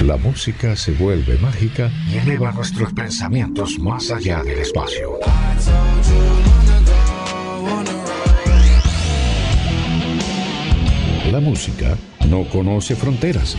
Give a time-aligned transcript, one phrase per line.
[0.00, 5.20] La música se vuelve mágica y eleva nuestros pensamientos más allá del espacio.
[11.30, 11.96] La música
[12.28, 13.54] no conoce fronteras.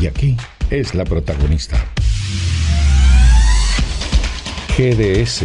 [0.00, 0.36] Y aquí
[0.70, 1.76] es la protagonista.
[4.76, 5.44] GDS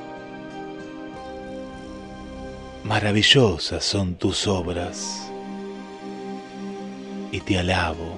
[2.84, 5.32] Maravillosas son tus obras,
[7.32, 8.13] y te alabo.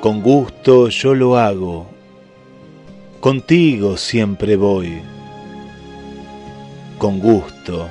[0.00, 1.86] Con gusto yo lo hago,
[3.20, 5.02] contigo siempre voy,
[6.96, 7.86] con gusto.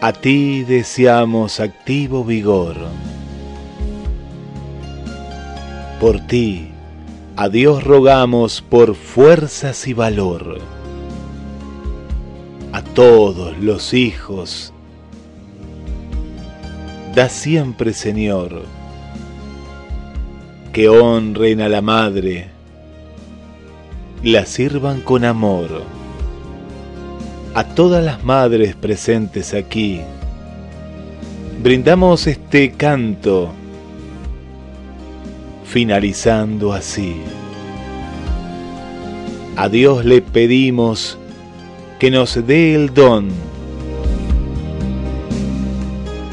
[0.00, 2.74] A ti deseamos activo vigor.
[6.00, 6.72] Por ti,
[7.36, 10.58] a Dios rogamos por fuerzas y valor.
[12.72, 14.72] A todos los hijos,
[17.14, 18.75] da siempre Señor
[20.76, 22.48] que honren a la madre,
[24.22, 25.84] la sirvan con amor.
[27.54, 30.02] A todas las madres presentes aquí,
[31.62, 33.52] brindamos este canto,
[35.64, 37.22] finalizando así.
[39.56, 41.16] A Dios le pedimos
[41.98, 43.30] que nos dé el don,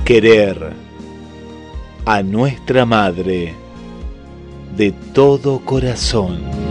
[0.04, 0.74] querer
[2.04, 3.63] a nuestra madre
[4.76, 6.63] de todo corazón.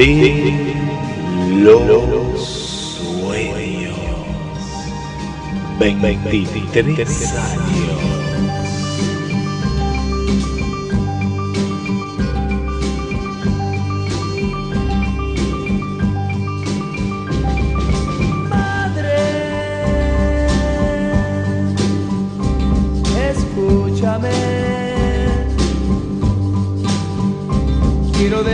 [0.00, 0.72] De
[1.62, 3.98] los sueños.
[5.78, 8.09] 23 años.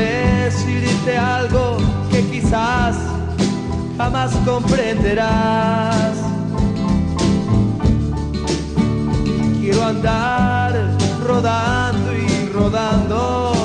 [0.06, 1.79] Decirte algo
[2.11, 2.97] que quizás
[3.97, 6.17] jamás comprenderás.
[9.61, 10.73] Quiero andar
[11.26, 13.56] rodando y rodando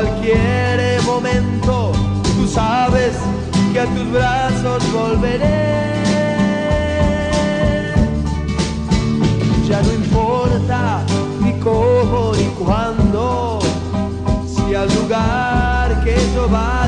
[0.00, 1.92] cualquier momento,
[2.36, 3.16] tú sabes
[3.72, 5.80] que a tus brazos volveré.
[9.68, 11.04] Ya no importa
[11.42, 13.58] ni cómo ni cuándo,
[14.46, 16.79] si al lugar que yo vaya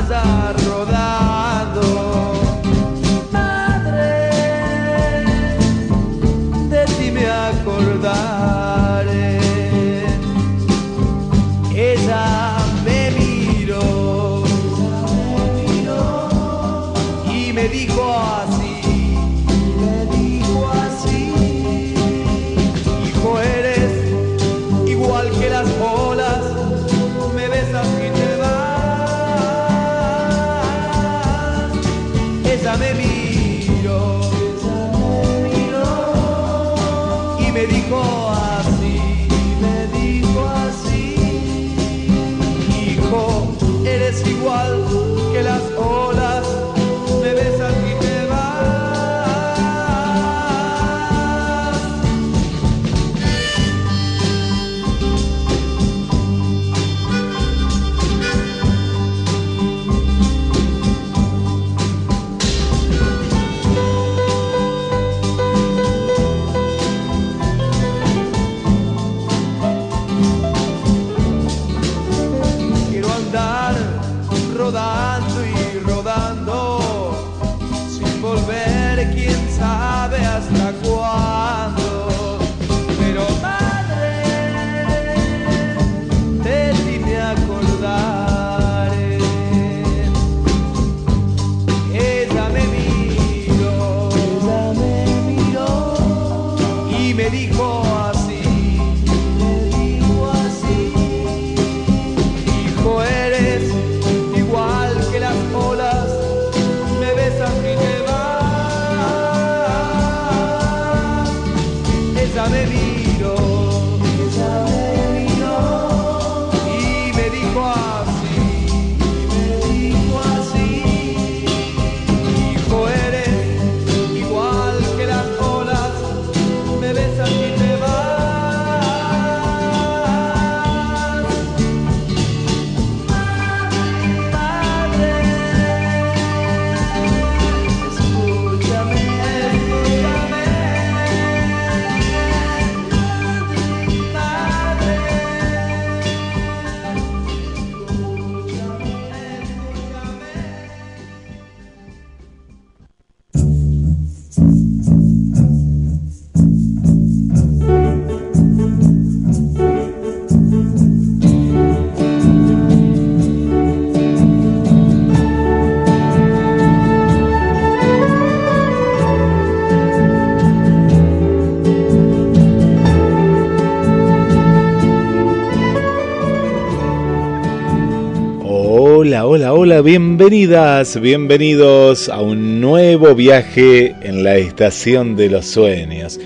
[179.83, 186.21] bienvenidas, bienvenidos a un nuevo viaje en la estación de los sueños.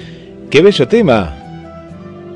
[0.52, 1.36] Qué bello tema,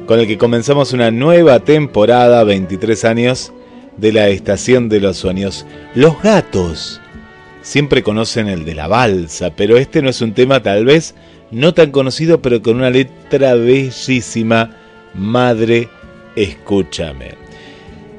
[0.07, 3.53] con el que comenzamos una nueva temporada, 23 años,
[3.97, 5.68] de la estación de los sueños.
[5.94, 7.00] Los gatos
[7.62, 11.13] siempre conocen el de la balsa, pero este no es un tema tal vez
[11.51, 14.75] no tan conocido, pero con una letra bellísima.
[15.13, 15.87] Madre,
[16.35, 17.41] escúchame.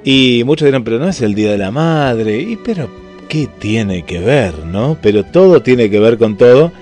[0.04, 2.38] Y muchos dirán, pero no es el Día de la Madre.
[2.40, 2.88] Y pero,
[3.28, 4.98] ¿qué tiene que ver, no?
[5.00, 6.72] Pero todo tiene que ver con todo.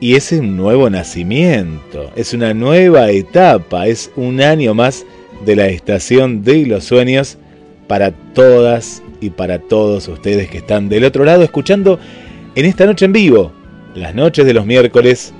[0.00, 5.04] Y es un nuevo nacimiento, es una nueva etapa, es un año más
[5.44, 7.36] de la estación de los sueños
[7.88, 11.98] para todas y para todos ustedes que están del otro lado escuchando
[12.54, 13.52] en esta noche en vivo,
[13.96, 15.32] las noches de los miércoles,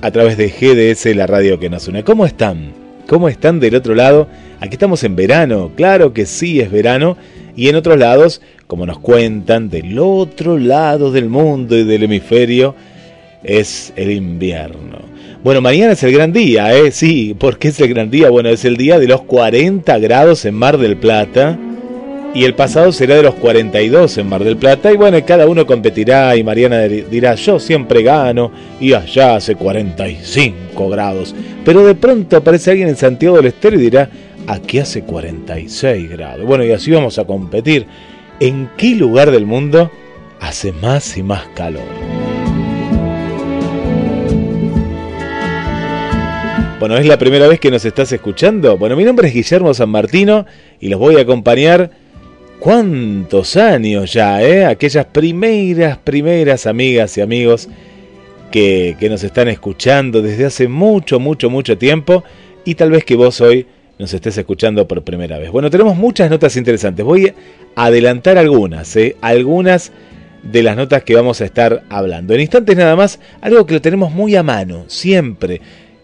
[0.00, 2.02] a través de GDS, la radio que nos une.
[2.02, 2.81] ¿Cómo están?
[3.06, 4.28] ¿Cómo están del otro lado?
[4.60, 7.16] Aquí estamos en verano, claro que sí es verano,
[7.56, 12.74] y en otros lados, como nos cuentan, del otro lado del mundo y del hemisferio,
[13.42, 15.00] es el invierno.
[15.42, 16.92] Bueno, mañana es el gran día, ¿eh?
[16.92, 18.30] Sí, ¿por qué es el gran día?
[18.30, 21.58] Bueno, es el día de los 40 grados en Mar del Plata.
[22.34, 24.90] Y el pasado será de los 42 en Mar del Plata.
[24.90, 28.50] Y bueno, cada uno competirá y Mariana dirá, yo siempre gano.
[28.80, 31.34] Y allá hace 45 grados.
[31.64, 34.08] Pero de pronto aparece alguien en Santiago del Estero y dirá,
[34.46, 36.46] aquí hace 46 grados.
[36.46, 37.86] Bueno, y así vamos a competir.
[38.40, 39.90] ¿En qué lugar del mundo
[40.40, 41.84] hace más y más calor?
[46.80, 48.76] Bueno, ¿es la primera vez que nos estás escuchando?
[48.76, 50.46] Bueno, mi nombre es Guillermo San Martino
[50.80, 51.90] y los voy a acompañar
[52.62, 54.64] cuántos años ya, ¿eh?
[54.64, 57.68] Aquellas primeras, primeras amigas y amigos
[58.52, 62.22] que, que nos están escuchando desde hace mucho, mucho, mucho tiempo
[62.64, 63.66] y tal vez que vos hoy
[63.98, 65.50] nos estés escuchando por primera vez.
[65.50, 67.04] Bueno, tenemos muchas notas interesantes.
[67.04, 67.34] Voy
[67.74, 69.16] a adelantar algunas, ¿eh?
[69.22, 69.90] algunas
[70.44, 72.32] de las notas que vamos a estar hablando.
[72.32, 75.60] En instantes nada más, algo que lo tenemos muy a mano, siempre.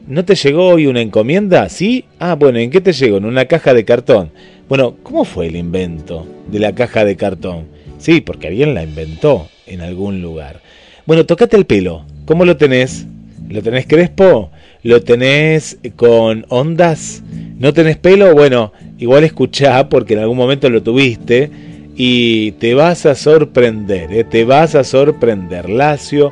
[0.08, 1.68] ¿No te llegó hoy una encomienda?
[1.68, 2.06] ¿Sí?
[2.18, 3.18] Ah, bueno, ¿en qué te llegó?
[3.18, 4.32] En una caja de cartón.
[4.68, 7.68] Bueno, ¿cómo fue el invento de la caja de cartón?
[7.96, 10.60] Sí, porque alguien la inventó en algún lugar.
[11.06, 12.04] Bueno, tocate el pelo.
[12.26, 13.06] ¿Cómo lo tenés?
[13.48, 14.50] ¿Lo tenés crespo?
[14.82, 17.22] ¿Lo tenés con ondas?
[17.58, 18.34] ¿No tenés pelo?
[18.34, 21.50] Bueno, igual escuchá porque en algún momento lo tuviste
[21.96, 24.24] y te vas a sorprender, ¿eh?
[24.24, 25.70] te vas a sorprender.
[25.70, 26.30] Lacio,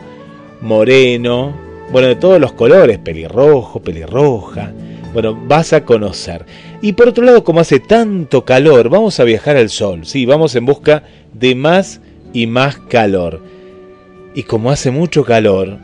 [0.60, 1.56] moreno,
[1.90, 4.72] bueno, de todos los colores, pelirrojo, pelirroja.
[5.14, 6.44] Bueno, vas a conocer.
[6.86, 10.06] Y por otro lado, como hace tanto calor, vamos a viajar al sol.
[10.06, 11.02] Sí, vamos en busca
[11.32, 12.00] de más
[12.32, 13.40] y más calor.
[14.36, 15.78] Y como hace mucho calor,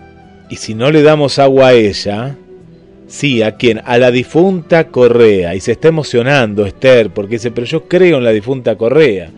[0.49, 2.37] y si no le damos agua a ella,
[3.09, 3.83] Sí, ¿a quién?
[3.85, 5.57] A la difunta Correa.
[5.57, 9.29] Y se está emocionando Esther porque dice, pero yo creo en la difunta Correa.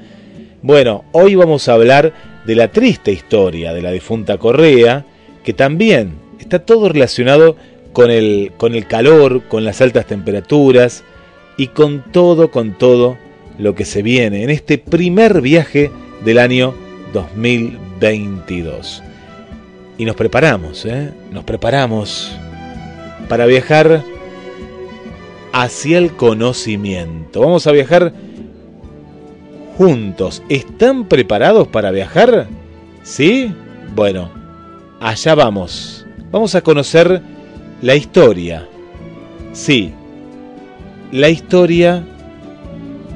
[0.60, 2.12] Bueno, hoy vamos a hablar
[2.44, 5.06] de la triste historia de la difunta Correa,
[5.42, 7.56] que también está todo relacionado
[7.94, 11.04] con el, con el calor, con las altas temperaturas
[11.56, 13.16] y con todo, con todo
[13.58, 15.90] lo que se viene en este primer viaje
[16.24, 16.74] del año
[17.12, 19.02] 2022.
[19.96, 21.12] Y nos preparamos, ¿eh?
[21.30, 22.36] Nos preparamos
[23.28, 24.02] para viajar
[25.52, 27.40] hacia el conocimiento.
[27.40, 28.12] Vamos a viajar
[29.78, 30.42] juntos.
[30.48, 32.48] ¿Están preparados para viajar?
[33.04, 33.52] ¿Sí?
[33.94, 34.30] Bueno,
[35.00, 36.04] allá vamos.
[36.32, 37.22] Vamos a conocer
[37.80, 38.66] la historia.
[39.52, 39.92] Sí,
[41.14, 42.04] la historia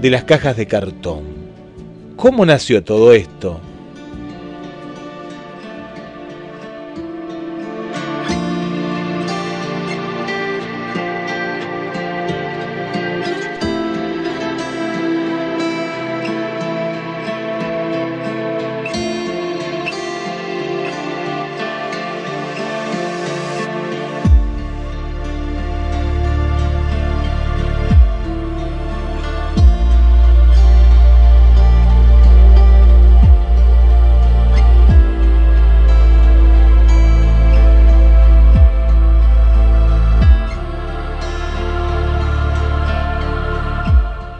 [0.00, 1.24] de las cajas de cartón.
[2.14, 3.60] ¿Cómo nació todo esto?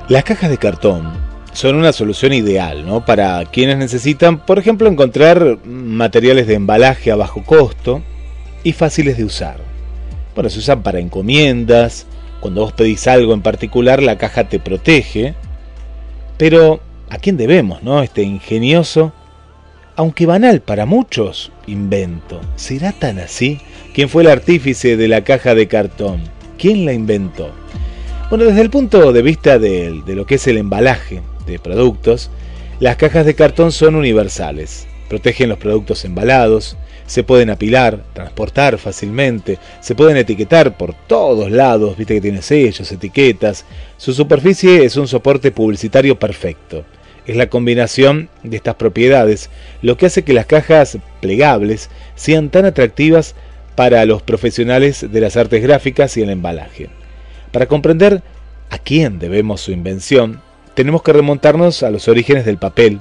[0.09, 1.13] Las cajas de cartón
[1.53, 3.05] son una solución ideal ¿no?
[3.05, 8.03] para quienes necesitan, por ejemplo, encontrar materiales de embalaje a bajo costo
[8.65, 9.59] y fáciles de usar.
[10.35, 12.07] Bueno, se usan para encomiendas,
[12.41, 15.35] cuando vos pedís algo en particular, la caja te protege.
[16.39, 18.03] Pero, ¿a quién debemos, no?
[18.03, 19.13] Este ingenioso,
[19.95, 22.41] aunque banal para muchos, invento.
[22.57, 23.61] ¿Será tan así?
[23.93, 26.23] ¿Quién fue el artífice de la caja de cartón?
[26.57, 27.51] ¿Quién la inventó?
[28.31, 32.31] Bueno, desde el punto de vista de, lo que es el embalaje de productos,
[32.79, 34.87] las cajas de cartón son universales.
[35.09, 41.97] Protegen los productos embalados, se pueden apilar, transportar fácilmente, se pueden etiquetar por todos lados,
[41.97, 43.65] viste que tiene sellos, etiquetas.
[43.97, 46.85] Su superficie es un soporte publicitario perfecto.
[47.27, 49.49] Es la combinación de estas propiedades
[49.81, 53.35] lo que hace que las cajas plegables sean tan atractivas
[53.75, 56.91] para los profesionales de las artes gráficas y el embalaje.
[57.53, 58.23] Para comprender
[58.71, 60.41] a quién debemos su invención,
[60.75, 63.01] tenemos que remontarnos a los orígenes del papel,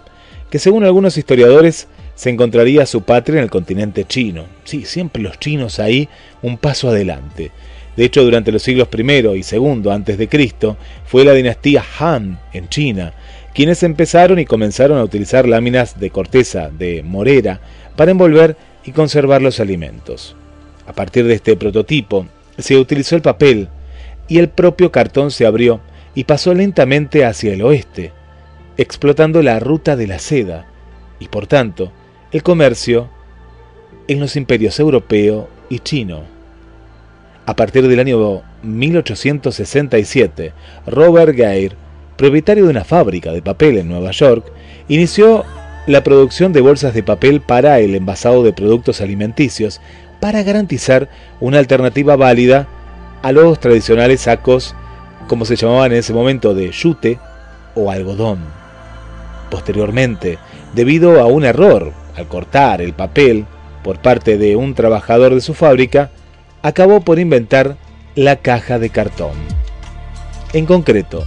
[0.49, 4.45] que según algunos historiadores se encontraría su patria en el continente chino.
[4.63, 6.09] Sí, siempre los chinos ahí
[6.41, 7.51] un paso adelante.
[7.95, 12.39] De hecho, durante los siglos I y II antes de Cristo, fue la dinastía Han
[12.53, 13.13] en China
[13.53, 17.59] quienes empezaron y comenzaron a utilizar láminas de corteza de morera
[17.95, 20.35] para envolver y conservar los alimentos.
[20.85, 22.27] A partir de este prototipo,
[22.59, 23.67] se utilizó el papel
[24.27, 25.79] y el propio cartón se abrió
[26.15, 28.12] y pasó lentamente hacia el oeste,
[28.77, 30.65] explotando la ruta de la seda
[31.19, 31.91] y por tanto
[32.31, 33.10] el comercio
[34.07, 36.24] en los imperios europeo y chino.
[37.46, 40.53] A partir del año 1867,
[40.86, 41.75] Robert Geyer,
[42.17, 44.51] propietario de una fábrica de papel en Nueva York,
[44.89, 45.46] inició
[45.86, 49.79] la producción de bolsas de papel para el envasado de productos alimenticios
[50.19, 52.67] para garantizar una alternativa válida
[53.21, 54.75] a los tradicionales sacos,
[55.27, 57.19] como se llamaban en ese momento, de yute
[57.75, 58.39] o algodón.
[59.50, 60.38] Posteriormente,
[60.74, 63.45] debido a un error al cortar el papel
[63.83, 66.12] por parte de un trabajador de su fábrica,
[66.62, 67.77] acabó por inventar
[68.15, 69.33] la caja de cartón.
[70.53, 71.25] En concreto,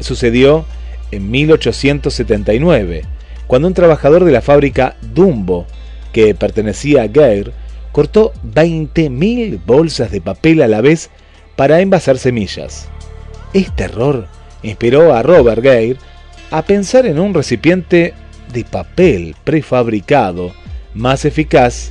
[0.00, 0.64] sucedió
[1.10, 3.02] en 1879,
[3.46, 5.66] cuando un trabajador de la fábrica Dumbo,
[6.12, 7.52] que pertenecía a Geir,
[7.92, 11.10] cortó 20.000 bolsas de papel a la vez
[11.58, 12.88] para envasar semillas.
[13.52, 14.28] Este error
[14.62, 15.98] inspiró a Robert Geir
[16.52, 18.14] a pensar en un recipiente
[18.52, 20.52] de papel prefabricado
[20.94, 21.90] más eficaz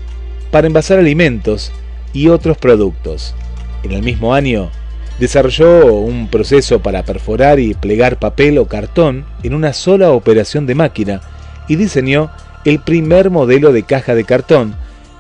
[0.52, 1.74] para envasar alimentos
[2.14, 3.36] y otros productos.
[3.84, 4.72] En el mismo año,
[5.20, 10.76] desarrolló un proceso para perforar y plegar papel o cartón en una sola operación de
[10.76, 11.20] máquina
[11.68, 12.32] y diseñó
[12.64, 14.76] el primer modelo de caja de cartón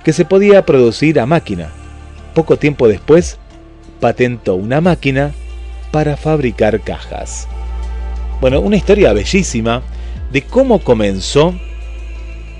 [0.05, 1.67] que se podía producir a máquina.
[2.33, 3.39] Poco tiempo después,
[3.99, 5.33] patentó una máquina
[5.91, 7.47] para fabricar cajas.
[8.41, 9.81] Bueno, una historia bellísima
[10.31, 11.55] de cómo comenzó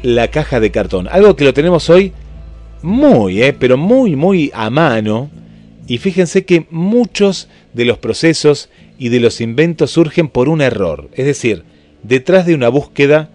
[0.03, 1.07] la caja de cartón.
[1.11, 2.13] Algo que lo tenemos hoy
[2.81, 5.29] muy, eh, pero muy, muy a mano.
[5.87, 11.09] Y fíjense que muchos de los procesos y de los inventos surgen por un error.
[11.13, 11.63] Es decir,
[12.03, 13.29] detrás de una búsqueda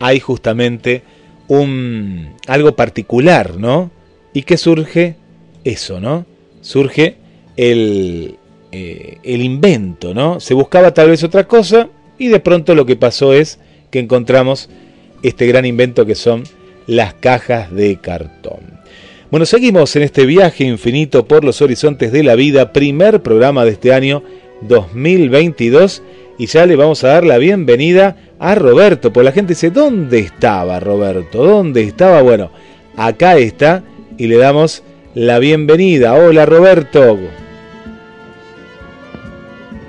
[0.00, 1.02] hay justamente
[1.48, 3.90] un algo particular, ¿no?
[4.32, 5.16] Y que surge
[5.64, 6.26] eso, ¿no?
[6.60, 7.16] Surge
[7.56, 8.36] el,
[8.70, 10.40] eh, el invento, ¿no?
[10.40, 13.58] Se buscaba tal vez otra cosa y de pronto lo que pasó es
[13.90, 14.68] que encontramos
[15.22, 16.44] este gran invento que son
[16.86, 18.80] las cajas de cartón.
[19.30, 23.70] Bueno, seguimos en este viaje infinito por los horizontes de la vida, primer programa de
[23.72, 24.22] este año
[24.62, 26.02] 2022
[26.38, 30.18] y ya le vamos a dar la bienvenida a Roberto, pues la gente dice, ¿dónde
[30.18, 31.44] estaba Roberto?
[31.44, 32.22] ¿Dónde estaba?
[32.22, 32.50] Bueno,
[32.96, 33.84] acá está
[34.18, 34.82] y le damos
[35.14, 36.14] la bienvenida.
[36.14, 37.18] Hola Roberto.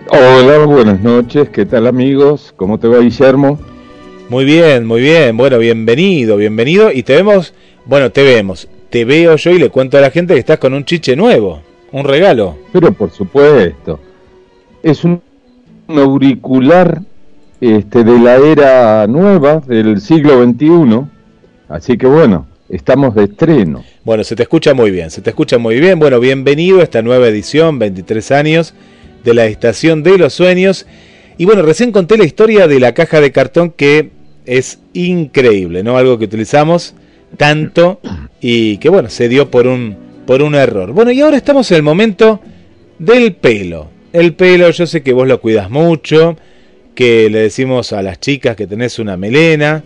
[0.10, 2.53] Hola, buenas noches, ¿qué tal amigos?
[2.57, 3.57] ¿Cómo te va Guillermo?
[4.27, 7.53] Muy bien, muy bien, bueno, bienvenido, bienvenido y te vemos,
[7.86, 10.74] bueno, te vemos, te veo yo y le cuento a la gente que estás con
[10.74, 11.62] un chiche nuevo,
[11.93, 12.57] un regalo.
[12.74, 14.01] Pero por supuesto,
[14.83, 15.22] es un
[15.88, 17.01] auricular
[17.62, 21.01] este, de la era nueva, del siglo XXI,
[21.69, 23.86] así que bueno, estamos de estreno.
[24.03, 27.01] Bueno, se te escucha muy bien, se te escucha muy bien, bueno, bienvenido a esta
[27.01, 28.73] nueva edición, 23 años
[29.23, 30.86] de la Estación de los Sueños.
[31.38, 34.12] Y bueno, recién conté la historia de la caja de cartón que
[34.45, 35.97] es increíble, ¿no?
[35.97, 36.93] Algo que utilizamos
[37.38, 37.99] tanto
[38.41, 40.91] y que bueno, se dio por un, por un error.
[40.91, 42.39] Bueno, y ahora estamos en el momento
[42.99, 43.89] del pelo.
[44.12, 46.38] El pelo, yo sé que vos lo cuidas mucho,
[46.93, 49.83] que le decimos a las chicas que tenés una melena,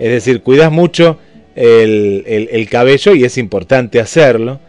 [0.00, 1.18] es decir, cuidas mucho
[1.54, 4.60] el, el cabello y es importante hacerlo.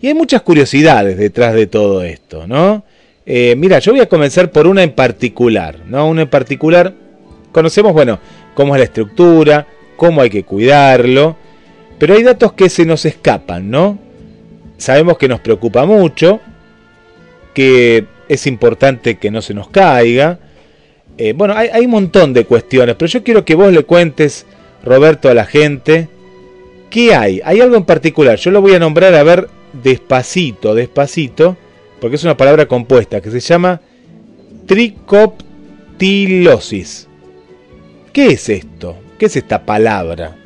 [0.00, 2.84] Y hay muchas curiosidades detrás de todo esto, ¿no?
[3.30, 6.08] Eh, mira, yo voy a comenzar por una en particular, ¿no?
[6.08, 6.94] Una en particular,
[7.52, 8.18] conocemos, bueno,
[8.54, 9.66] cómo es la estructura,
[9.98, 11.36] cómo hay que cuidarlo,
[11.98, 13.98] pero hay datos que se nos escapan, ¿no?
[14.78, 16.40] Sabemos que nos preocupa mucho,
[17.52, 20.38] que es importante que no se nos caiga.
[21.18, 24.46] Eh, bueno, hay, hay un montón de cuestiones, pero yo quiero que vos le cuentes,
[24.82, 26.08] Roberto, a la gente,
[26.88, 27.42] ¿qué hay?
[27.44, 31.58] Hay algo en particular, yo lo voy a nombrar a ver despacito, despacito
[32.00, 33.80] porque es una palabra compuesta que se llama
[34.66, 37.06] tricoptilosis.
[38.12, 38.96] ¿Qué es esto?
[39.18, 40.36] ¿Qué es esta palabra?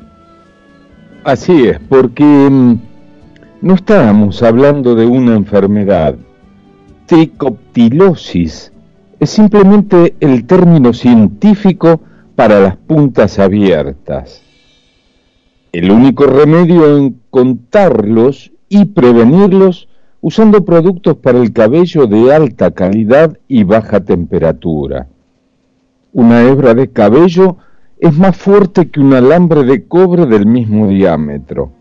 [1.23, 2.75] Así es, porque mm,
[3.61, 6.15] no estábamos hablando de una enfermedad.
[7.05, 8.73] Tricoptilosis
[9.19, 12.01] es simplemente el término científico
[12.35, 14.41] para las puntas abiertas.
[15.71, 19.87] El único remedio en contarlos y prevenirlos
[20.23, 25.07] usando productos para el cabello de alta calidad y baja temperatura.
[26.13, 27.57] Una hebra de cabello
[27.99, 31.73] es más fuerte que un alambre de cobre del mismo diámetro,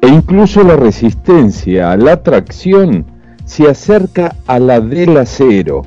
[0.00, 3.04] e incluso la resistencia a la tracción
[3.44, 5.82] se acerca a la del acero,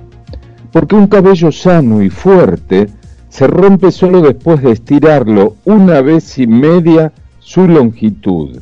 [0.71, 2.88] porque un cabello sano y fuerte
[3.30, 8.60] se rompe solo después de estirarlo una vez y media su longitud,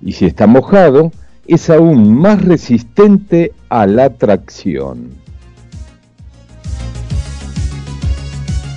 [0.00, 1.12] y si está mojado,
[1.46, 5.10] es aún más resistente a la tracción.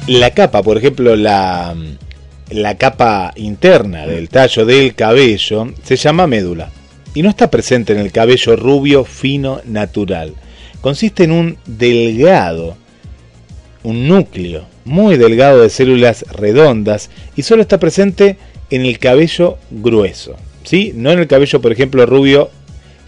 [0.08, 1.76] La capa, por ejemplo, la,
[2.50, 6.70] la capa interna del tallo del cabello se llama médula
[7.14, 10.34] y no está presente en el cabello rubio fino natural.
[10.80, 12.78] Consiste en un delgado,
[13.84, 18.38] un núcleo muy delgado de células redondas y solo está presente
[18.70, 20.36] en el cabello grueso.
[20.68, 20.92] ¿Sí?
[20.94, 22.50] No en el cabello, por ejemplo, rubio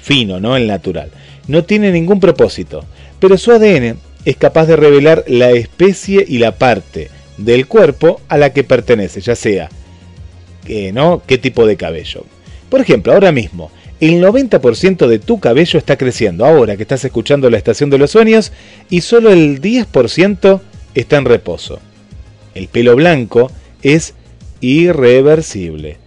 [0.02, 0.56] fino, ¿no?
[0.56, 1.12] El natural.
[1.48, 2.86] No tiene ningún propósito,
[3.20, 8.38] pero su ADN es capaz de revelar la especie y la parte del cuerpo a
[8.38, 9.70] la que pertenece, ya sea
[10.68, 11.22] eh, ¿no?
[11.26, 12.26] qué tipo de cabello.
[12.70, 17.50] Por ejemplo, ahora mismo, el 90% de tu cabello está creciendo ahora que estás escuchando
[17.50, 18.52] la estación de los sueños
[18.90, 20.62] y solo el 10%
[20.94, 21.80] está en reposo.
[22.56, 24.14] el pelo blanco, es
[24.62, 25.98] irreversible.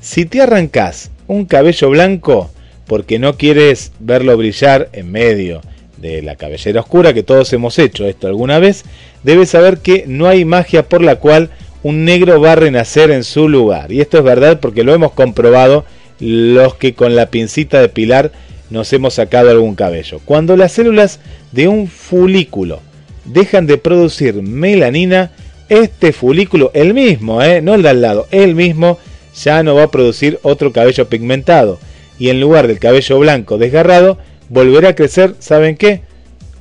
[0.00, 2.50] Si te arrancas un cabello blanco
[2.86, 5.60] porque no quieres verlo brillar en medio
[5.98, 8.84] de la cabellera oscura, que todos hemos hecho esto alguna vez,
[9.22, 11.50] debes saber que no hay magia por la cual
[11.82, 13.92] un negro va a renacer en su lugar.
[13.92, 15.84] Y esto es verdad porque lo hemos comprobado
[16.18, 18.32] los que con la pincita de pilar
[18.70, 20.20] nos hemos sacado algún cabello.
[20.24, 21.20] Cuando las células
[21.52, 22.80] de un folículo
[23.26, 25.30] dejan de producir melanina,
[25.68, 27.60] este folículo, el mismo, ¿eh?
[27.62, 28.98] no el de al lado, el mismo,
[29.34, 31.78] ya no va a producir otro cabello pigmentado.
[32.18, 36.02] Y en lugar del cabello blanco desgarrado, volverá a crecer, ¿saben qué?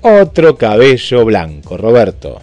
[0.01, 2.39] Otro cabello blanco, Roberto.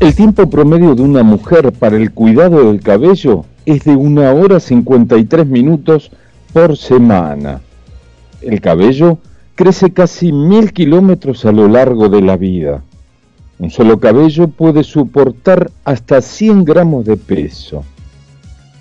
[0.00, 4.60] El tiempo promedio de una mujer para el cuidado del cabello es de una hora
[4.60, 6.10] 53 minutos
[6.52, 7.60] por semana.
[8.42, 9.18] El cabello
[9.54, 12.82] crece casi mil kilómetros a lo largo de la vida.
[13.64, 17.82] Un solo cabello puede soportar hasta 100 gramos de peso.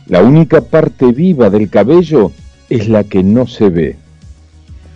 [0.07, 2.33] La única parte viva del cabello
[2.69, 3.95] es la que no se ve.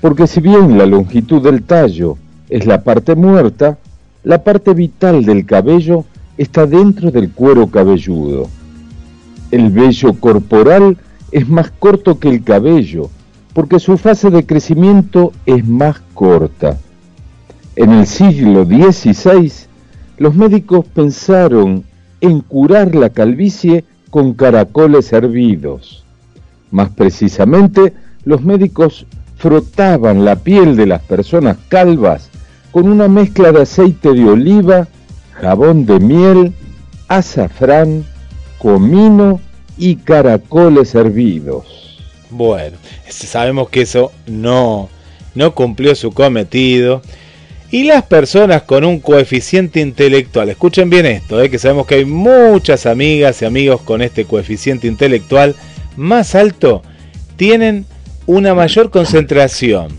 [0.02, 2.17] Porque si bien la longitud del tallo
[2.50, 3.78] es la parte muerta,
[4.26, 6.04] la parte vital del cabello
[6.38, 8.50] está dentro del cuero cabelludo.
[9.52, 10.97] El vello corporal
[11.32, 13.10] es más corto que el cabello,
[13.54, 16.78] porque su fase de crecimiento es más corta.
[17.78, 19.66] En el siglo XVI,
[20.17, 21.84] los médicos pensaron
[22.21, 26.03] en curar la calvicie con caracoles hervidos.
[26.71, 29.06] Más precisamente, los médicos
[29.38, 32.30] frotaban la piel de las personas calvas
[32.71, 34.88] con una mezcla de aceite de oliva,
[35.34, 36.53] jabón de miel,
[37.08, 38.03] azafrán,
[38.58, 39.39] comino
[39.77, 41.99] y caracoles hervidos.
[42.30, 42.77] Bueno,
[43.08, 44.89] sabemos que eso no,
[45.36, 47.01] no cumplió su cometido.
[47.69, 52.06] Y las personas con un coeficiente intelectual, escuchen bien esto, eh, que sabemos que hay
[52.06, 55.53] muchas amigas y amigos con este coeficiente intelectual
[55.97, 56.82] más alto,
[57.36, 57.86] tienen
[58.25, 59.89] una mayor concentración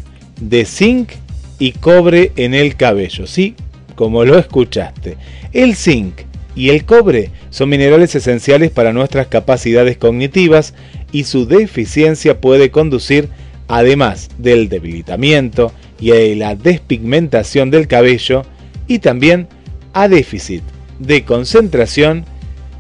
[0.41, 1.11] de zinc
[1.59, 3.55] y cobre en el cabello, ¿sí?
[3.95, 5.19] Como lo escuchaste.
[5.53, 6.21] El zinc
[6.55, 10.73] y el cobre son minerales esenciales para nuestras capacidades cognitivas
[11.13, 13.29] y su deficiencia puede conducir,
[13.67, 18.45] además del debilitamiento, y a la despigmentación del cabello
[18.87, 19.49] y también
[19.93, 20.63] a déficit
[20.99, 22.25] de concentración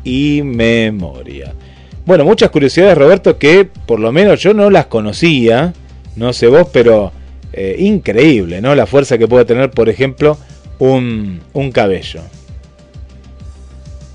[0.04, 1.52] y memoria.
[2.07, 5.74] Bueno, muchas curiosidades, Roberto, que por lo menos yo no las conocía,
[6.16, 7.12] no sé vos, pero
[7.52, 8.74] eh, increíble, ¿no?
[8.74, 10.38] La fuerza que puede tener, por ejemplo,
[10.78, 11.40] un,
[11.72, 12.20] cabello.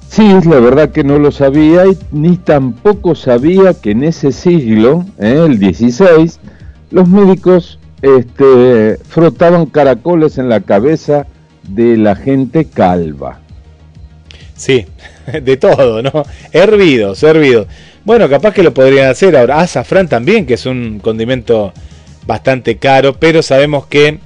[0.09, 4.31] Sí, es la verdad que no lo sabía y ni tampoco sabía que en ese
[4.31, 5.43] siglo, ¿eh?
[5.45, 6.39] el 16,
[6.91, 11.25] los médicos este, frotaban caracoles en la cabeza
[11.63, 13.39] de la gente calva.
[14.55, 14.85] Sí,
[15.41, 16.23] de todo, ¿no?
[16.51, 17.67] Hervidos, hervidos.
[18.03, 19.61] Bueno, capaz que lo podrían hacer ahora.
[19.61, 21.73] Azafrán también, que es un condimento
[22.27, 24.19] bastante caro, pero sabemos que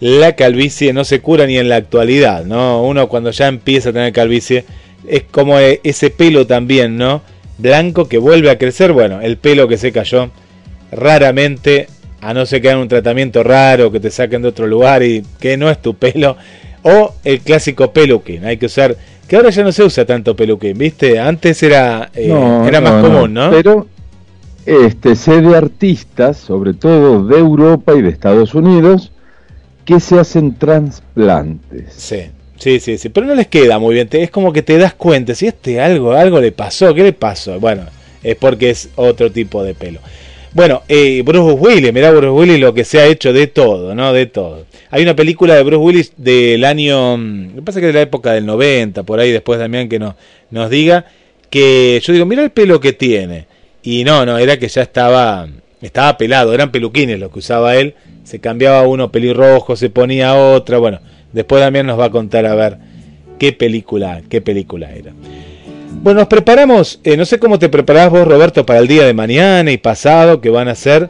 [0.00, 2.82] la calvicie no se cura ni en la actualidad, ¿no?
[2.82, 4.64] Uno cuando ya empieza a tener calvicie
[5.06, 7.22] es como e, ese pelo también, ¿no?
[7.58, 10.30] Blanco que vuelve a crecer, bueno, el pelo que se cayó
[10.90, 11.86] raramente
[12.24, 15.22] a no ser que hagan un tratamiento raro, que te saquen de otro lugar y
[15.38, 16.38] que no es tu pelo,
[16.82, 18.96] o el clásico peluquín, hay que usar,
[19.28, 21.18] que ahora ya no se usa tanto peluquín, ¿viste?
[21.18, 22.32] Antes era, eh,
[22.66, 23.50] era más común, ¿no?
[23.50, 23.88] Pero
[24.64, 29.12] este, sé de artistas, sobre todo de Europa y de Estados Unidos,
[29.84, 31.92] que se hacen trasplantes.
[31.94, 32.22] Sí.
[32.56, 35.34] Sí, sí, sí, pero no les queda muy bien, es como que te das cuenta,
[35.34, 37.60] si este algo, algo le pasó, ¿qué le pasó?
[37.60, 37.82] Bueno,
[38.22, 40.00] es porque es otro tipo de pelo.
[40.54, 44.12] Bueno, eh, Bruce Willis, mirá Bruce Willis lo que se ha hecho de todo, ¿no?
[44.12, 44.66] De todo.
[44.90, 48.46] Hay una película de Bruce Willis del año, me pasa que de la época del
[48.46, 50.14] 90, por ahí después también que nos,
[50.50, 51.06] nos diga,
[51.50, 53.46] que yo digo, mira el pelo que tiene.
[53.82, 55.48] Y no, no, era que ya estaba,
[55.82, 60.78] estaba pelado, eran peluquines los que usaba él, se cambiaba uno pelirrojo, se ponía otra,
[60.78, 61.00] bueno,
[61.32, 62.78] después también nos va a contar a ver
[63.40, 65.12] qué película, qué película era.
[66.04, 69.14] Bueno, nos preparamos, eh, no sé cómo te preparás vos, Roberto, para el día de
[69.14, 71.08] mañana y pasado, que van a ser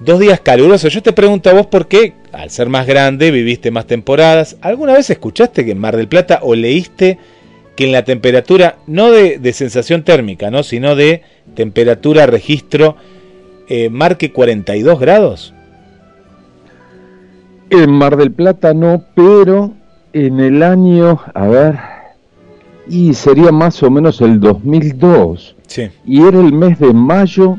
[0.00, 0.92] dos días calurosos.
[0.92, 4.56] Yo te pregunto a vos por qué, al ser más grande, viviste más temporadas.
[4.62, 7.20] ¿Alguna vez escuchaste que en Mar del Plata o leíste
[7.76, 10.64] que en la temperatura, no de, sensación térmica, ¿no?
[10.64, 11.22] sino de
[11.54, 12.96] temperatura registro,
[13.68, 15.54] eh, marque 42 grados?
[17.70, 19.74] En Mar del Plata no, pero
[20.12, 21.95] en el año, a ver,
[22.88, 25.56] y sería más o menos el 2002.
[25.66, 25.88] Sí.
[26.04, 27.58] Y era el mes de mayo,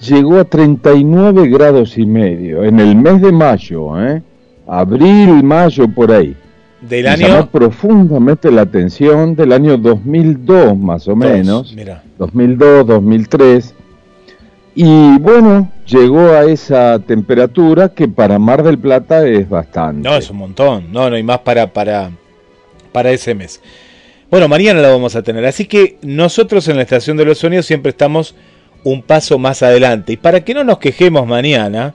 [0.00, 2.64] llegó a 39 grados y medio.
[2.64, 4.22] En el mes de mayo, ¿eh?
[4.66, 6.36] Abril, mayo, por ahí.
[6.80, 7.28] Del año...
[7.28, 12.02] llamó profundamente la atención del año 2002 más o Dos, menos, Mira.
[12.18, 13.74] 2002, 2003,
[14.74, 20.08] y bueno, llegó a esa temperatura que para Mar del Plata es bastante.
[20.08, 20.92] No, es un montón.
[20.92, 22.10] No, no, y más para, para,
[22.90, 23.60] para ese mes.
[24.34, 25.46] Bueno, mañana la vamos a tener.
[25.46, 28.34] Así que nosotros en la Estación de los Sueños siempre estamos
[28.82, 30.14] un paso más adelante.
[30.14, 31.94] Y para que no nos quejemos mañana,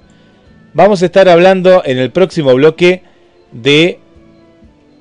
[0.73, 3.03] vamos a estar hablando en el próximo bloque
[3.51, 3.99] de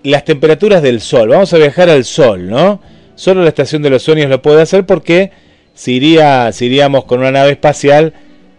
[0.02, 1.28] las temperaturas del sol.
[1.28, 2.80] Vamos a viajar al sol, ¿no?
[3.14, 5.30] Solo la Estación de los Sueños lo puede hacer porque
[5.74, 6.00] si,
[6.50, 8.14] si iríamos con una nave espacial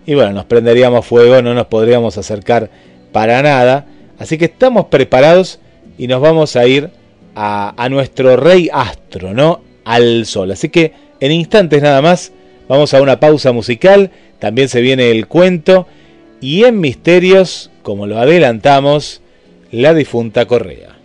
[0.05, 2.69] y bueno, nos prenderíamos fuego, no nos podríamos acercar
[3.11, 3.87] para nada.
[4.19, 5.59] Así que estamos preparados
[5.97, 6.91] y nos vamos a ir
[7.35, 9.61] a, nuestro rey astro, ¿no?
[9.85, 10.51] Al sol.
[10.51, 12.31] Así que en instantes nada más
[12.67, 14.11] vamos a una pausa musical.
[14.39, 15.87] También se viene el cuento.
[16.41, 19.21] Y en misterios, como lo adelantamos,
[19.71, 20.98] la difunta Correa.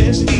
[0.00, 0.39] this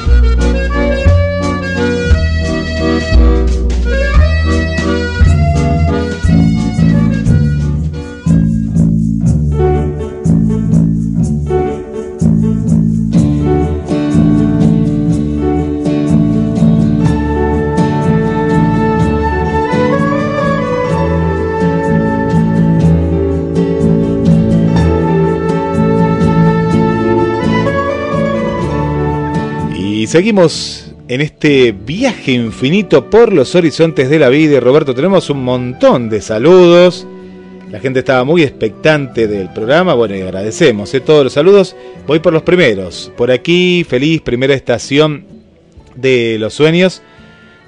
[30.11, 34.59] Seguimos en este viaje infinito por los horizontes de la vida.
[34.59, 37.07] Roberto, tenemos un montón de saludos.
[37.69, 39.93] La gente estaba muy expectante del programa.
[39.93, 40.99] Bueno, y agradecemos ¿eh?
[40.99, 41.77] todos los saludos.
[42.07, 43.09] Voy por los primeros.
[43.15, 45.23] Por aquí, feliz primera estación
[45.95, 47.01] de los sueños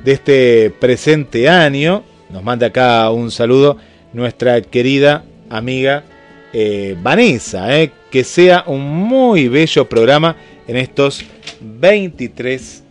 [0.03, 2.03] de este presente año.
[2.29, 3.77] Nos manda acá un saludo
[4.12, 6.03] nuestra querida amiga
[6.51, 7.79] eh, Vanessa.
[7.79, 7.91] ¿eh?
[8.12, 10.36] Que sea un muy bello programa
[10.67, 11.23] en estos
[11.62, 12.84] 23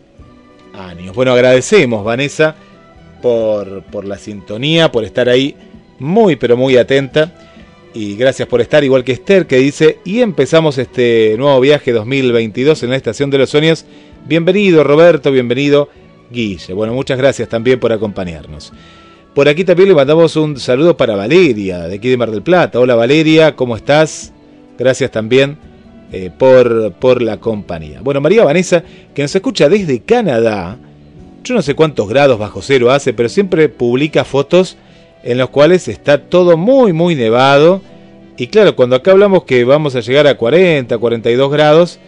[0.73, 1.15] años.
[1.15, 2.55] Bueno, agradecemos, Vanessa,
[3.21, 5.55] por, por la sintonía, por estar ahí
[5.99, 7.31] muy, pero muy atenta.
[7.93, 12.81] Y gracias por estar, igual que Esther, que dice, y empezamos este nuevo viaje 2022
[12.83, 13.85] en la Estación de los Sueños.
[14.25, 15.89] Bienvenido, Roberto, bienvenido,
[16.31, 16.73] Guille.
[16.73, 18.73] Bueno, muchas gracias también por acompañarnos.
[19.35, 22.79] Por aquí también le mandamos un saludo para Valeria, de aquí de Mar del Plata.
[22.79, 24.31] Hola Valeria, ¿cómo estás?
[24.77, 25.72] Gracias también
[26.13, 28.01] eh, por, por la compañía.
[28.01, 28.83] Bueno, María Vanessa,
[29.15, 30.77] que nos escucha desde Canadá,
[31.43, 34.77] yo no sé cuántos grados bajo cero hace, pero siempre publica fotos
[35.23, 37.81] en las cuales está todo muy, muy nevado.
[38.37, 41.99] Y claro, cuando acá hablamos que vamos a llegar a 40, 42 grados,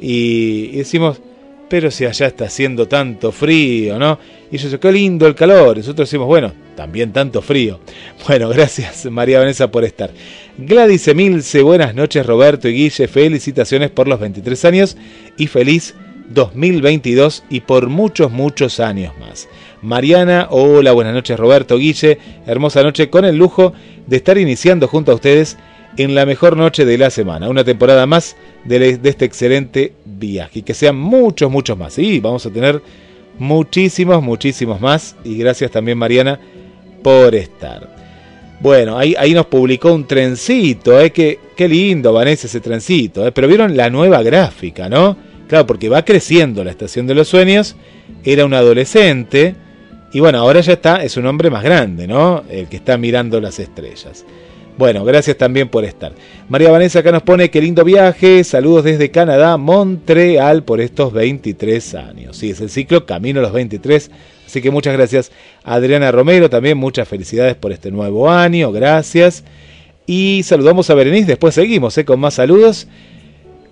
[0.00, 1.20] y, decimos,
[1.68, 4.18] pero si allá está haciendo tanto frío, ¿no?
[4.50, 5.76] Y yo sé, qué lindo el calor.
[5.76, 7.80] Y nosotros decimos, bueno, también tanto frío.
[8.26, 10.10] Bueno, gracias María Vanessa por estar.
[10.58, 14.96] Gladys Emilce, buenas noches Roberto y Guille, felicitaciones por los 23 años
[15.36, 15.94] y feliz
[16.28, 19.48] 2022 y por muchos, muchos años más.
[19.82, 23.72] Mariana, hola, buenas noches Roberto, Guille, hermosa noche con el lujo
[24.06, 25.58] de estar iniciando junto a ustedes
[25.96, 30.62] en la mejor noche de la semana, una temporada más de, este excelente viaje y
[30.62, 31.98] que sean muchos, muchos más.
[31.98, 32.82] Y vamos a tener
[33.38, 36.40] muchísimos, muchísimos más y gracias también Mariana
[37.04, 37.94] por estar.
[38.60, 41.10] Bueno, ahí, ahí nos publicó un trencito, ¿eh?
[41.10, 43.26] Qué, qué lindo, Vanessa, ese trencito.
[43.26, 43.30] ¿eh?
[43.30, 45.16] Pero vieron la nueva gráfica, ¿no?
[45.46, 47.76] Claro, porque va creciendo la Estación de los Sueños.
[48.24, 49.54] Era un adolescente.
[50.14, 52.44] Y bueno, ahora ya está, es un hombre más grande, ¿no?
[52.48, 54.24] El que está mirando las estrellas.
[54.76, 56.12] Bueno, gracias también por estar.
[56.48, 58.42] María Vanessa acá nos pone qué lindo viaje.
[58.42, 62.36] Saludos desde Canadá, Montreal, por estos 23 años.
[62.36, 64.10] Sí, es el ciclo Camino a los 23
[64.46, 65.32] Así que muchas gracias
[65.62, 69.44] Adriana Romero, también muchas felicidades por este nuevo año, gracias.
[70.06, 72.04] Y saludamos a Berenice, después seguimos ¿eh?
[72.04, 72.86] con más saludos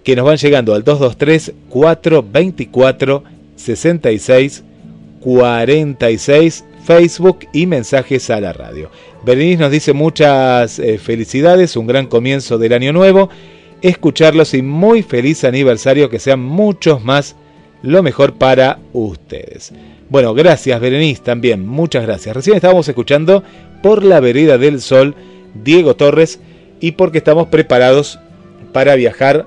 [0.03, 3.25] que nos van llegando al 223 424
[3.57, 4.65] 66
[5.21, 8.91] 46 Facebook y mensajes a la radio.
[9.25, 13.29] Berenice nos dice muchas eh, felicidades, un gran comienzo del año nuevo,
[13.83, 17.37] escucharlos y muy feliz aniversario, que sean muchos más,
[17.83, 19.73] lo mejor para ustedes.
[20.09, 22.35] Bueno, gracias Berenice también, muchas gracias.
[22.35, 23.43] Recién estábamos escuchando
[23.83, 25.15] por la vereda del sol
[25.55, 26.41] Diego Torres
[26.81, 28.19] y porque estamos preparados
[28.73, 29.47] para viajar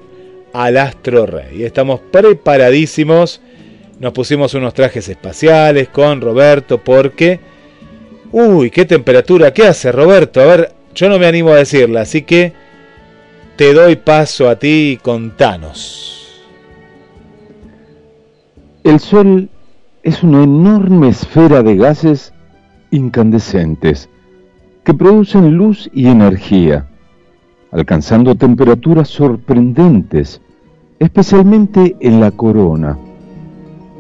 [0.54, 1.64] al Astro Rey.
[1.64, 3.42] Estamos preparadísimos.
[4.00, 7.40] Nos pusimos unos trajes espaciales con Roberto porque...
[8.32, 10.42] Uy, qué temperatura, ¿qué hace Roberto?
[10.42, 12.54] A ver, yo no me animo a decirla, así que
[13.56, 16.44] te doy paso a ti y contanos.
[18.84, 19.50] El sol
[20.04, 22.34] es una enorme esfera de gases
[22.92, 24.10] incandescentes
[24.84, 26.88] que producen luz y energía,
[27.72, 30.42] alcanzando temperaturas sorprendentes,
[31.00, 32.98] especialmente en la corona,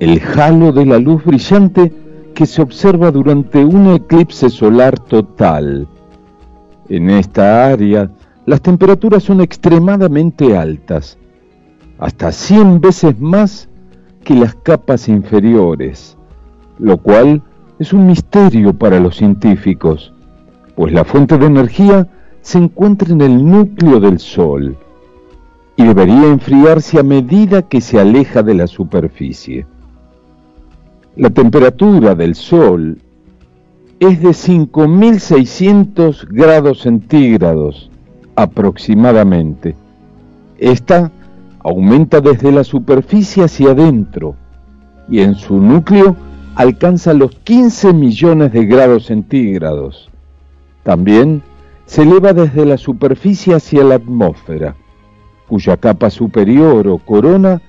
[0.05, 1.91] el halo de la luz brillante
[2.35, 5.87] que se observa durante un eclipse solar total.
[6.89, 8.11] En esta área,
[8.45, 11.17] las temperaturas son extremadamente altas,
[11.97, 13.67] hasta 100 veces más
[14.23, 16.15] que las capas inferiores,
[16.77, 17.41] lo cual
[17.79, 20.13] es un misterio para los científicos,
[20.75, 22.07] pues la fuente de energía
[22.41, 24.77] se encuentra en el núcleo del Sol
[25.75, 29.65] y debería enfriarse a medida que se aleja de la superficie.
[31.17, 32.97] La temperatura del Sol
[34.01, 37.89] es de 5.600 grados centígrados
[38.35, 39.77] aproximadamente,
[40.57, 41.13] Esta
[41.59, 44.35] aumenta desde la superficie hacia adentro
[45.07, 46.17] y en su núcleo
[46.55, 50.09] alcanza los 15 millones de grados centígrados.
[50.83, 51.41] También
[51.85, 54.75] se eleva desde la superficie hacia la atmósfera,
[55.47, 57.61] cuya capa superior o corona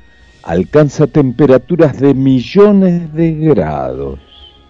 [0.46, 4.20] alcanza temperaturas de millones de grados.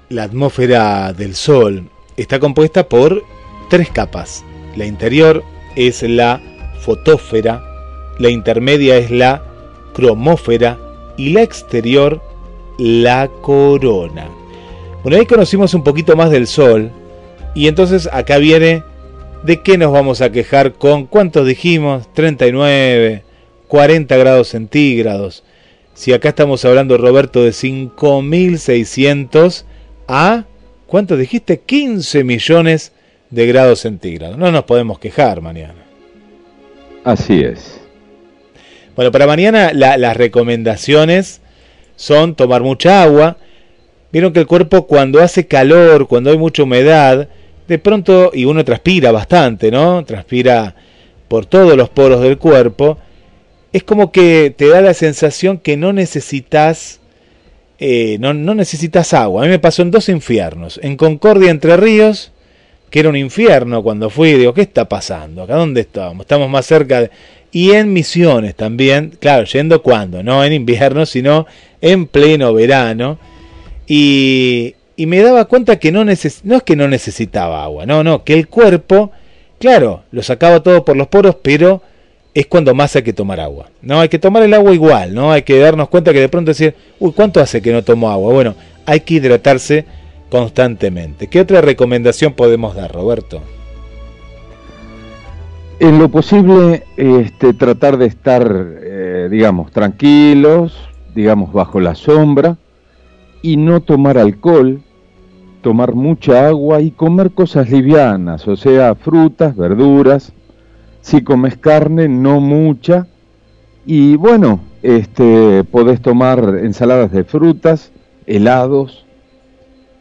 [0.08, 3.22] La atmósfera del Sol está compuesta por
[3.68, 4.42] tres capas.
[4.74, 5.44] La interior
[5.76, 6.40] es la
[6.80, 7.62] fotósfera,
[8.18, 9.44] la intermedia es la
[9.92, 10.78] cromósfera
[11.18, 12.22] y la exterior
[12.78, 14.28] la corona.
[15.02, 16.90] Bueno, ahí conocimos un poquito más del Sol
[17.54, 18.82] y entonces acá viene
[19.42, 23.24] de qué nos vamos a quejar con cuántos dijimos, 39,
[23.68, 25.44] 40 grados centígrados.
[25.96, 29.64] Si acá estamos hablando, Roberto, de 5.600
[30.06, 30.44] a,
[30.86, 31.60] ¿cuánto dijiste?
[31.60, 32.92] 15 millones
[33.30, 34.36] de grados centígrados.
[34.36, 35.86] No nos podemos quejar mañana.
[37.02, 37.80] Así es.
[38.94, 41.40] Bueno, para mañana las recomendaciones
[41.96, 43.38] son tomar mucha agua.
[44.12, 47.26] Vieron que el cuerpo cuando hace calor, cuando hay mucha humedad,
[47.66, 50.04] de pronto, y uno transpira bastante, ¿no?
[50.04, 50.74] Transpira
[51.26, 52.98] por todos los poros del cuerpo,
[53.72, 57.00] es como que te da la sensación que no necesitas,
[57.78, 59.42] eh, no, no necesitas agua.
[59.42, 62.32] A mí me pasó en dos infiernos, en Concordia Entre Ríos,
[62.90, 65.42] que era un infierno cuando fui, digo, ¿qué está pasando?
[65.42, 66.24] ¿Acá dónde estamos?
[66.24, 67.10] Estamos más cerca de...
[67.52, 71.46] Y en Misiones también, claro, yendo cuando, no en invierno, sino
[71.80, 73.18] en pleno verano.
[73.86, 78.02] Y, y me daba cuenta que no, neces no es que no necesitaba agua, no,
[78.02, 79.12] no, que el cuerpo,
[79.58, 81.82] claro, lo sacaba todo por los poros, pero
[82.36, 83.70] es cuando más hay que tomar agua.
[83.80, 85.32] No, hay que tomar el agua igual, ¿no?
[85.32, 88.30] Hay que darnos cuenta que de pronto decir, uy, ¿cuánto hace que no tomo agua?
[88.30, 89.86] Bueno, hay que hidratarse
[90.28, 91.28] constantemente.
[91.28, 93.40] ¿Qué otra recomendación podemos dar, Roberto?
[95.80, 98.46] En lo posible, este, tratar de estar,
[98.82, 100.76] eh, digamos, tranquilos,
[101.14, 102.58] digamos, bajo la sombra,
[103.40, 104.82] y no tomar alcohol,
[105.62, 110.34] tomar mucha agua y comer cosas livianas, o sea, frutas, verduras,
[111.06, 113.06] si comes carne, no mucha,
[113.86, 117.92] y bueno, este, podés tomar ensaladas de frutas,
[118.26, 119.06] helados,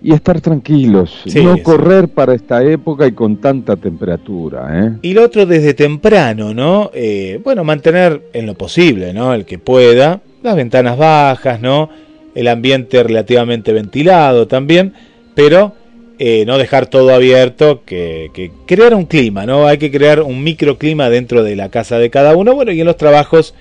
[0.01, 4.67] y estar tranquilos, no correr para esta época y con tanta temperatura.
[4.71, 4.91] ¿eh?
[5.03, 6.89] Y lo otro desde temprano, ¿no?
[6.93, 9.33] Eh, bueno, mantener en lo posible, ¿no?
[9.35, 11.89] El que pueda, las ventanas bajas, ¿no?
[12.33, 14.93] El ambiente relativamente ventilado también,
[15.35, 15.73] pero
[16.17, 19.67] eh, no dejar todo abierto, que, crear un clima, ¿no?
[19.67, 22.85] Hay que crear un microclima dentro de la casa de cada uno, bueno, y en
[22.85, 23.53] los trabajos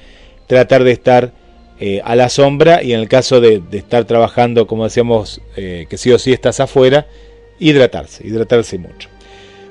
[0.46, 1.32] tratar de estar
[1.80, 5.98] eh, a la sombra y en el caso de, estar trabajando, como decíamos, eh, que
[5.98, 7.08] sí o sí estás afuera,
[7.58, 9.08] hidratarse, hidratarse mucho.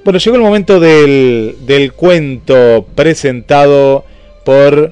[0.04, 4.04] Bueno, llegó el momento del, del cuento presentado
[4.44, 4.92] por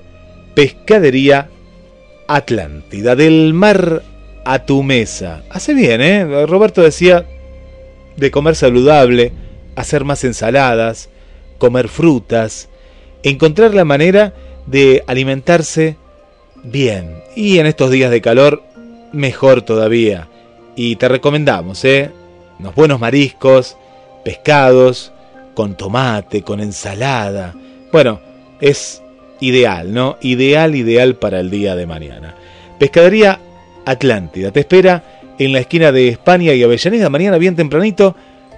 [0.55, 1.49] Pescadería
[2.27, 4.03] Atlántida, del mar
[4.45, 5.43] a tu mesa.
[5.49, 6.45] Hace bien, ¿eh?
[6.45, 7.25] Roberto decía
[8.21, 9.33] de comer saludable,
[9.75, 11.09] hacer más ensaladas,
[11.57, 12.69] comer frutas,
[13.23, 14.33] encontrar la manera
[14.67, 15.97] de alimentarse
[16.63, 17.23] bien.
[17.35, 18.63] Y en estos días de calor,
[19.11, 20.27] mejor todavía.
[20.75, 22.11] Y te recomendamos, ¿eh?
[22.59, 23.75] Unos buenos mariscos,
[24.23, 25.11] pescados,
[25.55, 27.55] con tomate, con ensalada.
[27.91, 28.21] Bueno,
[28.61, 29.01] es
[29.39, 30.17] ideal, ¿no?
[30.21, 32.35] Ideal, ideal para el día de mañana.
[32.77, 33.39] Pescadería
[33.83, 34.51] Atlántida.
[34.51, 37.09] Te espera en la esquina de España y Avellaneda.
[37.09, 38.15] Mañana bien tempranito.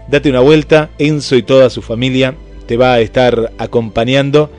[0.09, 0.89] Date una vuelta.
[0.97, 2.35] Enzo y toda su familia
[2.67, 4.49] te va a estar acompañando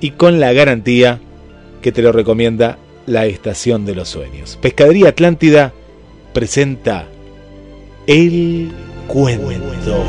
[0.00, 1.20] y con la garantía
[1.80, 4.58] que te lo recomienda la estación de los sueños.
[4.60, 5.72] Pescadería Atlántida
[6.34, 7.06] presenta
[8.06, 8.72] El
[9.06, 10.04] Cuento.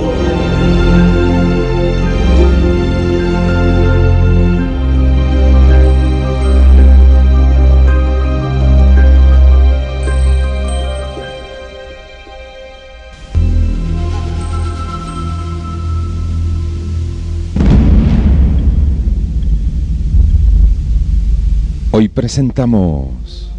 [21.94, 23.52] Hoy presentamos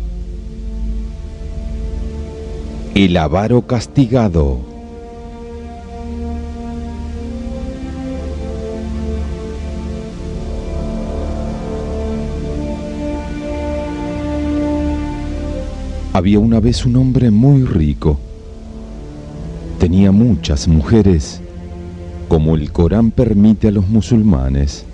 [2.94, 4.58] El avaro castigado.
[16.14, 18.18] Había una vez un hombre muy rico.
[19.78, 21.42] Tenía muchas mujeres,
[22.28, 24.86] como el Corán permite a los musulmanes.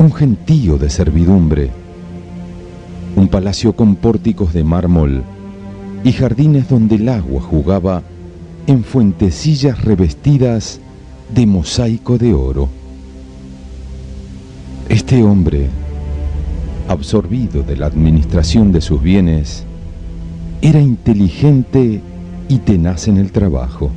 [0.00, 1.81] Un gentío de servidumbre
[3.16, 5.22] un palacio con pórticos de mármol
[6.04, 8.02] y jardines donde el agua jugaba
[8.66, 10.80] en fuentecillas revestidas
[11.34, 12.68] de mosaico de oro.
[14.88, 15.68] Este hombre
[16.88, 19.64] absorbido de la administración de sus bienes,
[20.60, 22.00] era inteligente
[22.48, 23.90] y tenaz en el trabajo.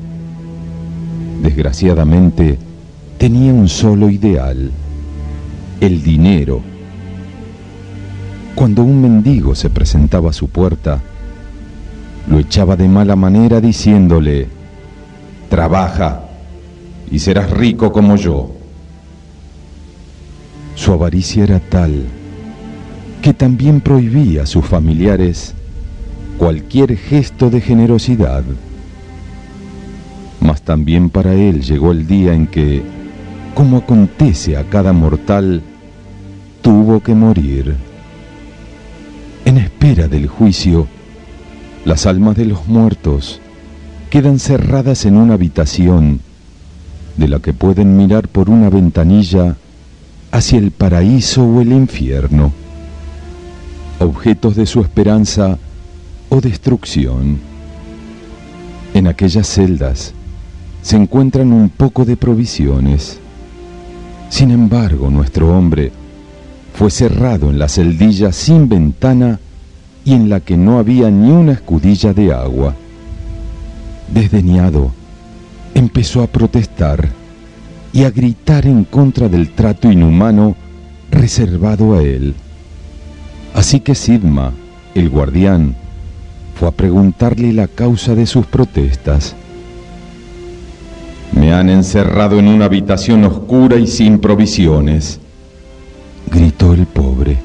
[1.43, 2.57] Desgraciadamente,
[3.17, 4.71] tenía un solo ideal,
[5.81, 6.61] el dinero.
[8.55, 11.01] Cuando un mendigo se presentaba a su puerta,
[12.27, 14.47] lo echaba de mala manera diciéndole,
[15.49, 16.21] trabaja
[17.11, 18.51] y serás rico como yo.
[20.75, 22.05] Su avaricia era tal
[23.21, 25.55] que también prohibía a sus familiares
[26.37, 28.43] cualquier gesto de generosidad.
[30.39, 32.83] Mas también para él llegó el día en que,
[33.55, 35.63] como acontece a cada mortal,
[36.61, 37.75] tuvo que morir.
[39.45, 40.87] En espera del juicio,
[41.85, 43.39] las almas de los muertos
[44.09, 46.19] quedan cerradas en una habitación
[47.15, 49.55] de la que pueden mirar por una ventanilla
[50.31, 52.53] hacia el paraíso o el infierno,
[53.99, 55.59] objetos de su esperanza
[56.29, 57.39] o destrucción.
[58.95, 60.13] En aquellas celdas
[60.81, 63.19] se encuentran un poco de provisiones.
[64.29, 65.91] Sin embargo, nuestro hombre
[66.75, 69.39] fue cerrado en la celdilla sin ventana
[70.03, 72.75] y en la que no había ni una escudilla de agua.
[74.13, 74.91] Desdeñado,
[75.73, 77.09] empezó a protestar
[77.93, 80.57] y a gritar en contra del trato inhumano
[81.11, 82.35] reservado a él.
[83.53, 84.51] Así que Sidma,
[84.95, 85.75] el guardián,
[86.59, 89.33] fue a preguntarle la causa de sus protestas.
[91.31, 95.21] Me han encerrado en una habitación oscura y sin provisiones,
[96.31, 97.37] gritó el pobre.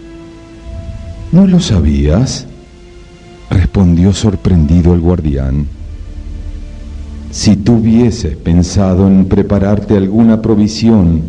[1.32, 2.46] ¿No lo sabías?
[3.50, 5.66] respondió sorprendido el guardián.
[7.30, 11.22] Si tú hubieses pensado en prepararte alguna provisión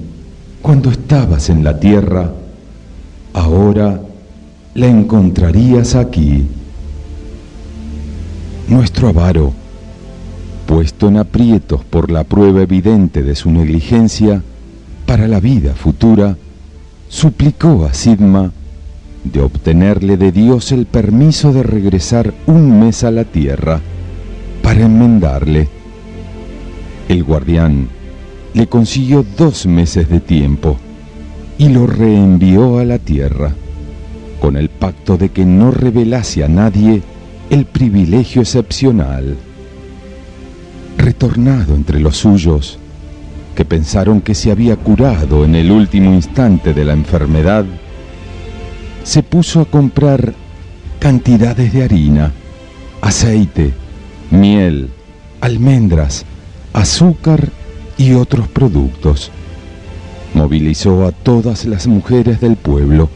[0.62, 2.32] cuando estabas en la tierra,
[3.34, 4.02] ahora
[4.74, 6.48] la encontrarías aquí.
[8.68, 9.52] Nuestro avaro,
[10.66, 14.42] puesto en aprietos por la prueba evidente de su negligencia
[15.06, 16.38] para la vida futura,
[17.12, 18.54] suplicó a Sidma
[19.26, 23.82] de obtenerle de Dios el permiso de regresar un mes a la tierra
[24.64, 25.68] para enmendarle.
[27.10, 27.90] El guardián
[28.54, 30.78] le consiguió dos meses de tiempo
[31.58, 33.54] y lo reenvió a la tierra,
[34.40, 37.04] con el pacto de que no revelase a nadie
[37.50, 39.36] el privilegio excepcional.
[40.98, 42.80] Retornado entre los suyos,
[43.56, 47.66] que pensaron que se había curado en el último instante de la enfermedad,
[49.04, 50.34] se puso a comprar
[51.00, 52.32] cantidades de harina,
[53.02, 53.74] aceite,
[54.30, 54.90] miel,
[55.42, 56.26] almendras,
[56.74, 57.50] azúcar
[57.98, 59.32] y otros productos.
[60.34, 63.10] Movilizó a todas las mujeres del pueblo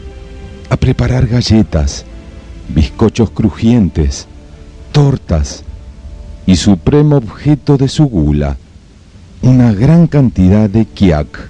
[0.70, 2.06] a preparar galletas,
[2.70, 4.28] bizcochos crujientes,
[4.92, 5.64] tortas
[6.46, 8.58] y supremo objeto de su gula,
[9.46, 11.50] una gran cantidad de kiak,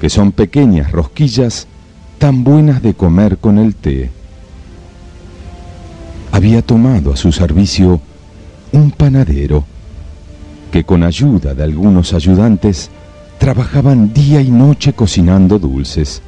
[0.00, 1.68] que son pequeñas rosquillas
[2.18, 4.10] tan buenas de comer con el té.
[6.32, 8.00] Había tomado a su servicio
[8.72, 9.64] un panadero
[10.72, 12.90] que con ayuda de algunos ayudantes
[13.38, 16.22] trabajaban día y noche cocinando dulces.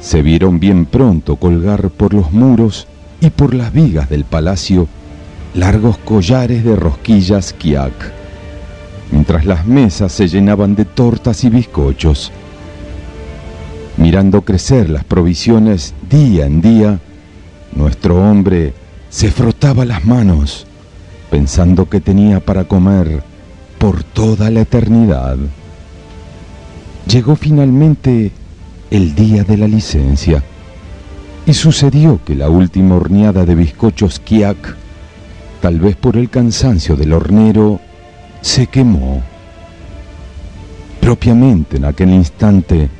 [0.00, 2.88] Se vieron bien pronto colgar por los muros
[3.20, 4.88] y por las vigas del palacio
[5.54, 8.23] largos collares de rosquillas kiak,
[9.10, 12.32] mientras las mesas se llenaban de tortas y bizcochos.
[13.96, 16.98] Mirando crecer las provisiones día en día,
[17.74, 18.74] nuestro hombre
[19.08, 20.66] se frotaba las manos,
[21.30, 23.22] pensando que tenía para comer
[23.78, 25.36] por toda la eternidad.
[27.06, 28.32] Llegó finalmente
[28.90, 30.42] el día de la licencia
[31.46, 34.76] y sucedió que la última horneada de bizcochos Kiak,
[35.60, 37.80] tal vez por el cansancio del hornero,
[38.44, 39.22] se quemó.
[41.00, 42.90] Propiamente en aquel instante,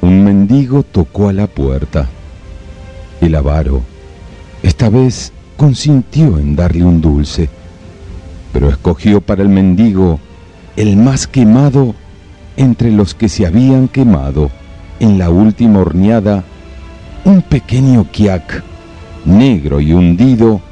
[0.00, 2.08] un mendigo tocó a la puerta.
[3.20, 3.82] El avaro,
[4.62, 7.50] esta vez, consintió en darle un dulce,
[8.54, 10.18] pero escogió para el mendigo
[10.76, 11.94] el más quemado
[12.56, 14.50] entre los que se habían quemado
[15.00, 16.44] en la última horneada,
[17.26, 18.64] un pequeño kiak,
[19.26, 20.62] negro y hundido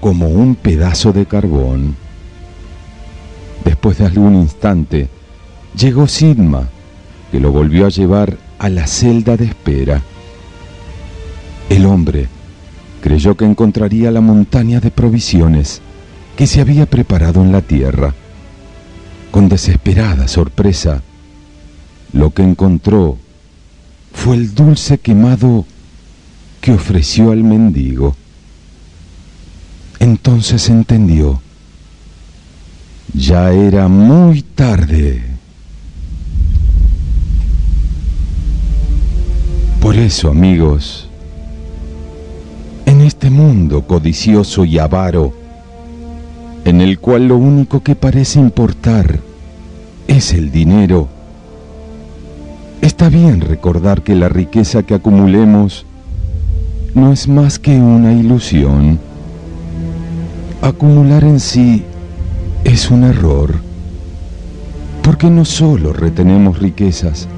[0.00, 2.03] como un pedazo de carbón.
[3.64, 5.08] Después de algún instante,
[5.76, 6.68] llegó Sidma,
[7.30, 10.02] que lo volvió a llevar a la celda de espera.
[11.68, 12.28] El hombre
[13.00, 15.80] creyó que encontraría la montaña de provisiones
[16.36, 18.14] que se había preparado en la tierra.
[19.30, 21.02] Con desesperada sorpresa,
[22.12, 23.18] lo que encontró
[24.12, 25.66] fue el dulce quemado
[26.60, 28.16] que ofreció al mendigo.
[29.98, 31.42] Entonces entendió.
[33.16, 35.22] Ya era muy tarde.
[39.80, 41.08] Por eso, amigos,
[42.86, 45.32] en este mundo codicioso y avaro,
[46.64, 49.20] en el cual lo único que parece importar
[50.08, 51.08] es el dinero,
[52.80, 55.86] está bien recordar que la riqueza que acumulemos
[56.96, 58.98] no es más que una ilusión.
[60.62, 61.84] Acumular en sí
[62.64, 63.54] es un error,
[65.02, 67.28] porque no solo retenemos riquezas,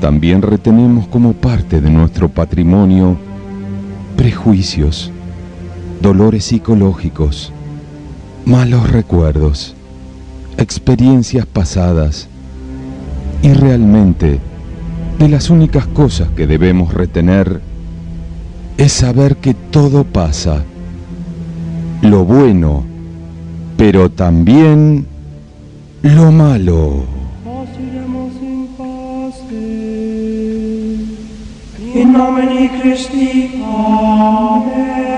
[0.00, 3.16] también retenemos como parte de nuestro patrimonio
[4.16, 5.12] prejuicios,
[6.02, 7.52] dolores psicológicos,
[8.44, 9.74] malos recuerdos,
[10.56, 12.28] experiencias pasadas
[13.42, 14.40] y realmente
[15.18, 17.60] de las únicas cosas que debemos retener
[18.76, 20.62] es saber que todo pasa,
[22.02, 22.84] lo bueno,
[23.78, 25.06] pero también
[26.02, 27.04] lo malo.
[31.94, 33.62] In nomine Christi.
[33.64, 35.17] Amen.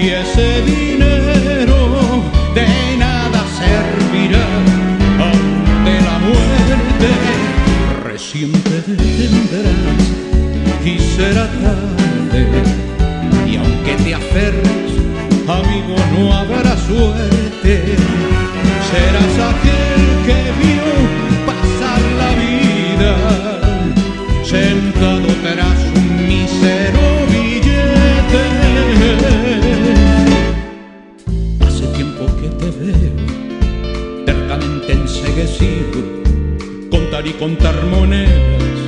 [0.00, 1.17] Y ese dinero
[37.48, 38.78] contar monedas,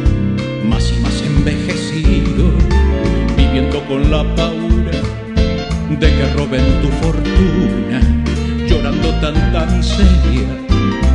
[0.69, 2.45] más y más envejecido,
[3.35, 5.01] viviendo con la paura
[5.99, 8.01] de que roben tu fortuna,
[8.69, 10.51] llorando tanta miseria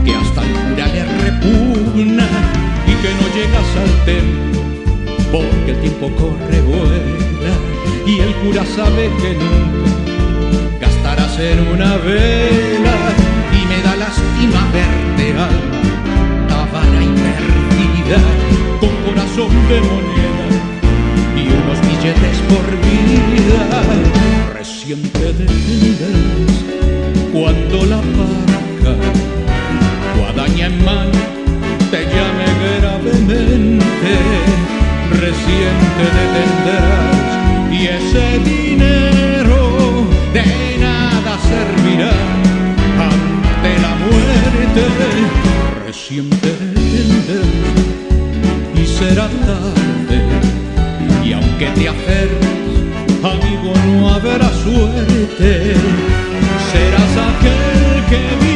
[0.03, 2.27] que hasta el cura le repugna
[2.91, 4.61] y que no llegas al templo
[5.31, 7.53] porque el tiempo corre vuela
[8.07, 12.97] y el cura sabe que nunca gastarás en una vela
[13.53, 15.84] y me da lástima verte alma
[16.91, 18.19] perdida
[18.79, 20.47] con corazón de moneda
[21.35, 23.61] y unos billetes por vida.
[24.53, 26.55] Recién te detendrás
[27.31, 28.93] cuando la barca
[30.17, 31.21] guadaña en mano
[31.91, 32.47] te llame
[32.79, 34.11] gravemente.
[35.11, 36.07] Recién te
[37.71, 38.94] y ese dinero
[49.09, 49.29] será
[51.23, 52.55] y aunque te aferres
[53.23, 55.73] amigo, no habrá suerte.
[56.71, 58.54] Serás aquel que vio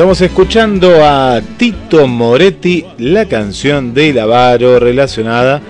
[0.00, 5.60] estamos escuchando a Tito Moretti, la canción de Lavaro relacionada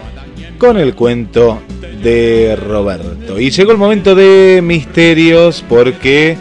[0.57, 1.61] con el cuento
[2.01, 3.41] de Roberto.
[3.41, 6.37] Y llegó el momento de misterios porque,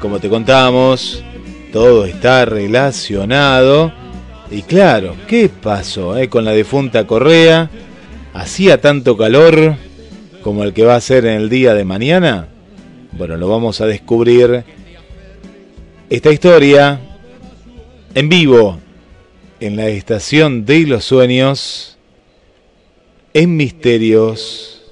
[0.00, 1.24] como te contábamos,
[1.72, 3.92] todo está relacionado.
[4.48, 7.68] Y claro, ¿qué pasó eh, con la difunta Correa?
[8.34, 9.74] ¿Hacía tanto calor
[10.42, 12.46] como el que va a ser en el día de mañana?
[13.10, 14.62] Bueno, lo vamos a descubrir.
[16.08, 17.00] Esta historia
[18.14, 18.78] en vivo
[19.60, 21.96] en la estación de los sueños
[23.32, 24.82] en misterios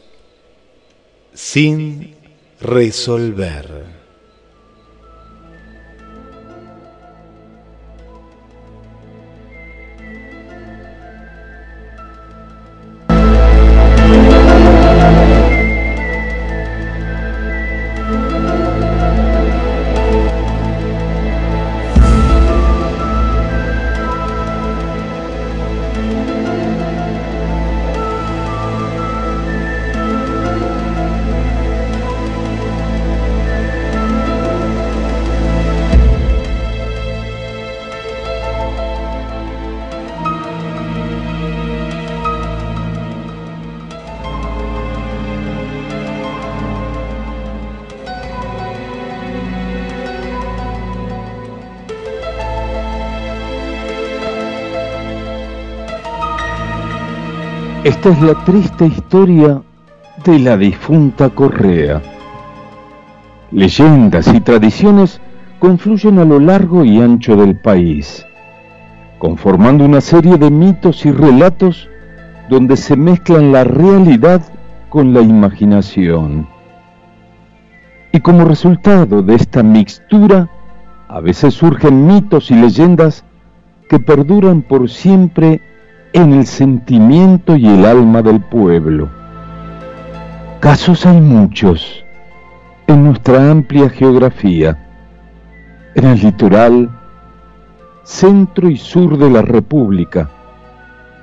[1.34, 2.14] sin
[2.60, 3.99] resolver.
[58.00, 59.60] Esta es la triste historia
[60.24, 62.00] de la difunta Correa.
[63.50, 65.20] Leyendas y tradiciones
[65.58, 68.24] confluyen a lo largo y ancho del país,
[69.18, 71.90] conformando una serie de mitos y relatos
[72.48, 74.40] donde se mezclan la realidad
[74.88, 76.48] con la imaginación.
[78.12, 80.48] Y como resultado de esta mixtura,
[81.06, 83.26] a veces surgen mitos y leyendas
[83.90, 85.60] que perduran por siempre
[86.12, 89.08] en el sentimiento y el alma del pueblo.
[90.60, 92.04] Casos hay muchos
[92.86, 94.76] en nuestra amplia geografía,
[95.94, 96.90] en el litoral,
[98.02, 100.28] centro y sur de la República.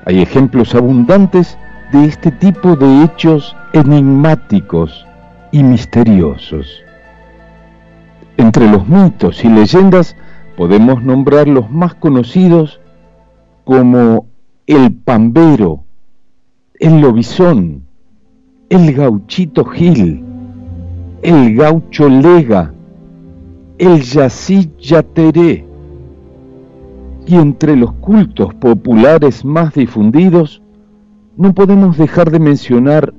[0.05, 1.57] Hay ejemplos abundantes
[1.91, 5.05] de este tipo de hechos enigmáticos
[5.51, 6.81] y misteriosos.
[8.37, 10.15] Entre los mitos y leyendas
[10.55, 12.79] podemos nombrar los más conocidos
[13.65, 14.25] como
[14.67, 15.85] el pambero,
[16.77, 17.83] el lobizón,
[18.67, 20.21] el gauchito Gil,
[21.21, 22.73] el gaucho Lega,
[23.77, 25.65] el yací Yateré.
[27.25, 30.61] Y entre los cultos populares más difundidos,
[31.37, 33.13] no podemos dejar de mencionar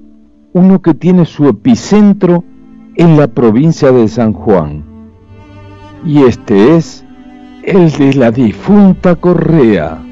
[0.52, 2.44] uno que tiene su epicentro
[2.94, 4.84] en la provincia de San Juan.
[6.04, 7.06] Y este es
[7.62, 10.02] el de la difunta Correa.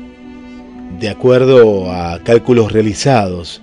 [0.98, 3.60] De acuerdo a cálculos realizados,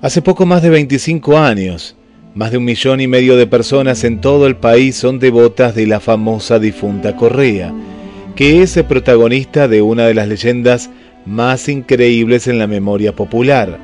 [0.00, 1.96] hace poco más de 25 años,
[2.34, 5.86] más de un millón y medio de personas en todo el país son devotas de
[5.86, 7.74] la famosa difunta Correa,
[8.34, 10.88] que es el protagonista de una de las leyendas
[11.26, 13.78] más increíbles en la memoria popular.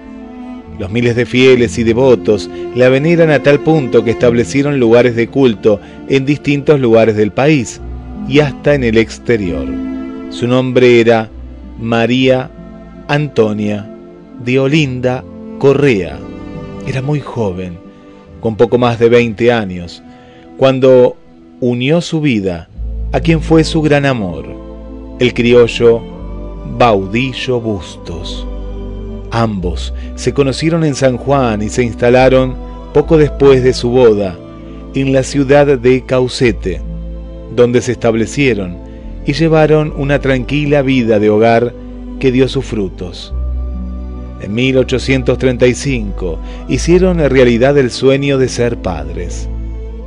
[0.78, 5.28] Los miles de fieles y devotos la veneran a tal punto que establecieron lugares de
[5.28, 5.78] culto
[6.08, 7.82] en distintos lugares del país
[8.26, 9.66] y hasta en el exterior.
[10.30, 11.28] Su nombre era
[11.78, 12.50] María
[13.10, 13.88] Antonia
[14.44, 15.24] de Olinda
[15.58, 16.18] Correa.
[16.86, 17.78] Era muy joven,
[18.42, 20.02] con poco más de 20 años,
[20.58, 21.16] cuando
[21.58, 22.68] unió su vida
[23.12, 24.44] a quien fue su gran amor,
[25.20, 26.02] el criollo
[26.76, 28.46] Baudillo Bustos.
[29.30, 32.56] Ambos se conocieron en San Juan y se instalaron
[32.92, 34.36] poco después de su boda
[34.94, 36.82] en la ciudad de Caucete,
[37.56, 38.76] donde se establecieron
[39.24, 41.87] y llevaron una tranquila vida de hogar
[42.18, 43.34] que dio sus frutos.
[44.40, 46.38] En 1835
[46.68, 49.48] hicieron realidad el sueño de ser padres.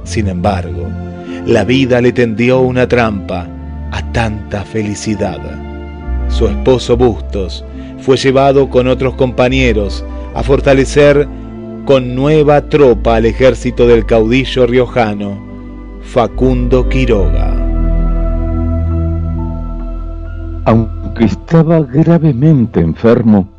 [0.03, 0.87] Sin embargo,
[1.45, 3.47] la vida le tendió una trampa
[3.91, 5.39] a tanta felicidad.
[6.29, 7.65] Su esposo Bustos
[7.99, 11.27] fue llevado con otros compañeros a fortalecer
[11.85, 15.51] con nueva tropa al ejército del caudillo riojano
[16.03, 17.57] Facundo Quiroga.
[21.11, 23.49] Aunque estaba gravemente enfermo,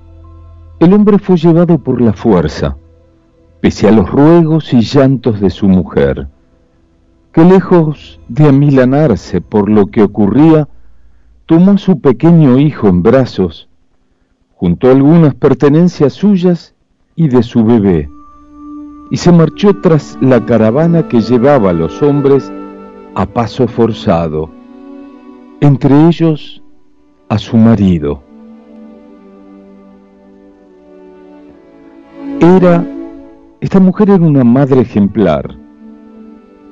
[0.81, 2.79] el hombre fue llevado por la fuerza,
[3.61, 6.29] pese a los ruegos y llantos de su mujer,
[7.31, 10.67] que lejos de amilanarse por lo que ocurría,
[11.45, 13.69] tomó a su pequeño hijo en brazos,
[14.55, 16.75] juntó algunas pertenencias suyas
[17.17, 18.09] y de su bebé,
[19.11, 22.51] y se marchó tras la caravana que llevaba a los hombres
[23.15, 24.49] a paso forzado,
[25.61, 26.62] entre ellos
[27.33, 28.23] a su marido.
[32.41, 32.85] Era,
[33.63, 35.57] esta mujer era una madre ejemplar.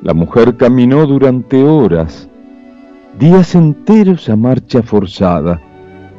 [0.02, 2.28] La mujer caminó durante horas,
[3.18, 5.58] días enteros a marcha forzada,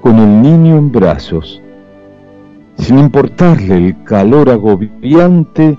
[0.01, 1.61] con el niño en brazos,
[2.77, 5.77] sin importarle el calor agobiante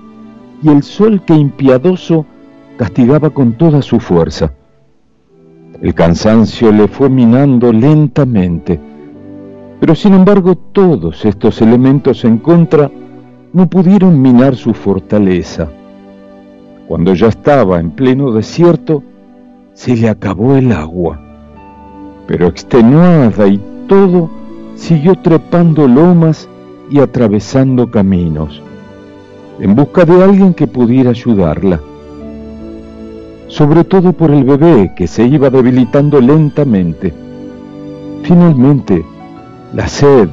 [0.63, 2.25] y el sol que impiadoso
[2.77, 4.53] castigaba con toda su fuerza.
[5.83, 8.79] El cansancio le fue minando lentamente,
[9.81, 12.89] pero sin embargo todos estos elementos en contra
[13.53, 15.69] no pudieron minar su fortaleza.
[16.87, 19.03] Cuando ya estaba en pleno desierto,
[19.75, 21.19] se le acabó el agua.
[22.29, 24.31] Pero extenuada y todo,
[24.77, 26.49] siguió trepando lomas
[26.93, 28.63] y atravesando caminos,
[29.59, 31.81] en busca de alguien que pudiera ayudarla.
[33.53, 37.13] Sobre todo por el bebé que se iba debilitando lentamente.
[38.23, 39.05] Finalmente,
[39.75, 40.31] la sed,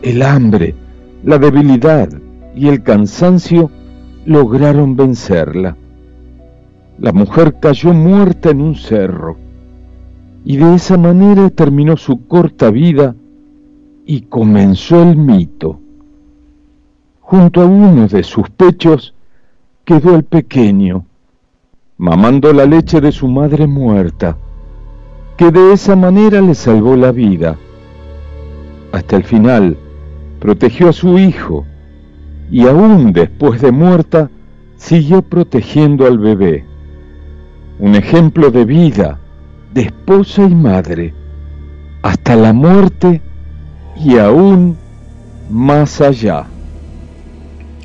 [0.00, 0.74] el hambre,
[1.22, 2.08] la debilidad,
[2.54, 3.70] y el cansancio
[4.24, 5.76] lograron vencerla.
[6.98, 9.36] La mujer cayó muerta en un cerro
[10.42, 13.14] y de esa manera terminó su corta vida
[14.06, 15.78] y comenzó el mito.
[17.20, 19.12] Junto a uno de sus pechos
[19.84, 21.04] quedó el pequeño,
[21.98, 24.36] mamando la leche de su madre muerta,
[25.36, 27.56] que de esa manera le salvó la vida.
[28.92, 29.78] Hasta el final
[30.38, 31.64] protegió a su hijo,
[32.50, 34.30] y aún después de muerta
[34.76, 36.64] siguió protegiendo al bebé.
[37.78, 39.18] Un ejemplo de vida,
[39.72, 41.14] de esposa y madre,
[42.02, 43.20] hasta la muerte
[44.02, 44.76] y aún
[45.50, 46.46] más allá.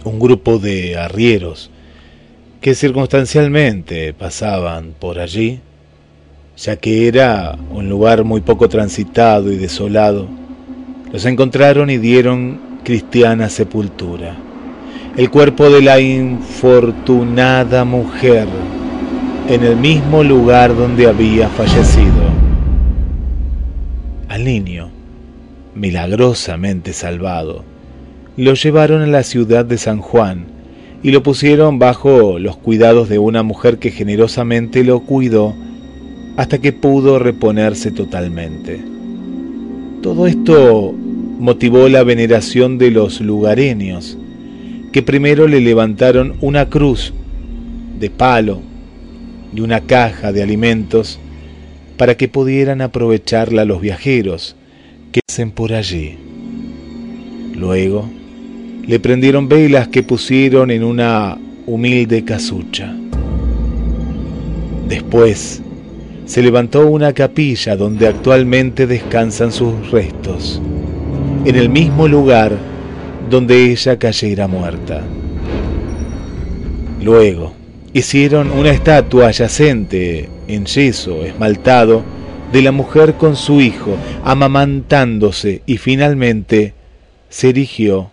[0.04, 1.71] Un grupo de arrieros
[2.62, 5.60] que circunstancialmente pasaban por allí,
[6.56, 10.28] ya que era un lugar muy poco transitado y desolado,
[11.12, 14.38] los encontraron y dieron cristiana sepultura
[15.18, 18.48] el cuerpo de la infortunada mujer
[19.50, 22.32] en el mismo lugar donde había fallecido.
[24.30, 24.90] Al niño,
[25.76, 27.66] milagrosamente salvado,
[28.38, 30.46] lo llevaron a la ciudad de San Juan
[31.04, 35.56] y lo pusieron bajo los cuidados de una mujer que generosamente lo cuidó
[36.38, 38.80] hasta que pudo reponerse totalmente.
[40.02, 44.18] Todo esto motivó la veneración de los lugareños,
[44.92, 47.14] que primero le levantaron una cruz
[48.00, 48.62] de palo
[49.56, 51.20] y una caja de alimentos
[51.98, 54.56] para que pudieran aprovecharla los viajeros
[55.12, 56.18] que hacen por allí.
[57.56, 58.10] Luego
[58.86, 62.96] le prendieron velas que pusieron en una humilde casucha.
[64.88, 65.62] Después
[66.26, 70.62] se levantó una capilla donde actualmente descansan sus restos,
[71.46, 72.58] en el mismo lugar
[73.30, 75.02] donde ella cayera muerta.
[77.02, 77.54] Luego,
[77.94, 82.04] hicieron una estatua yacente en yeso esmaltado
[82.52, 86.74] de la mujer con su hijo, amamantándose, y finalmente
[87.30, 88.12] se erigió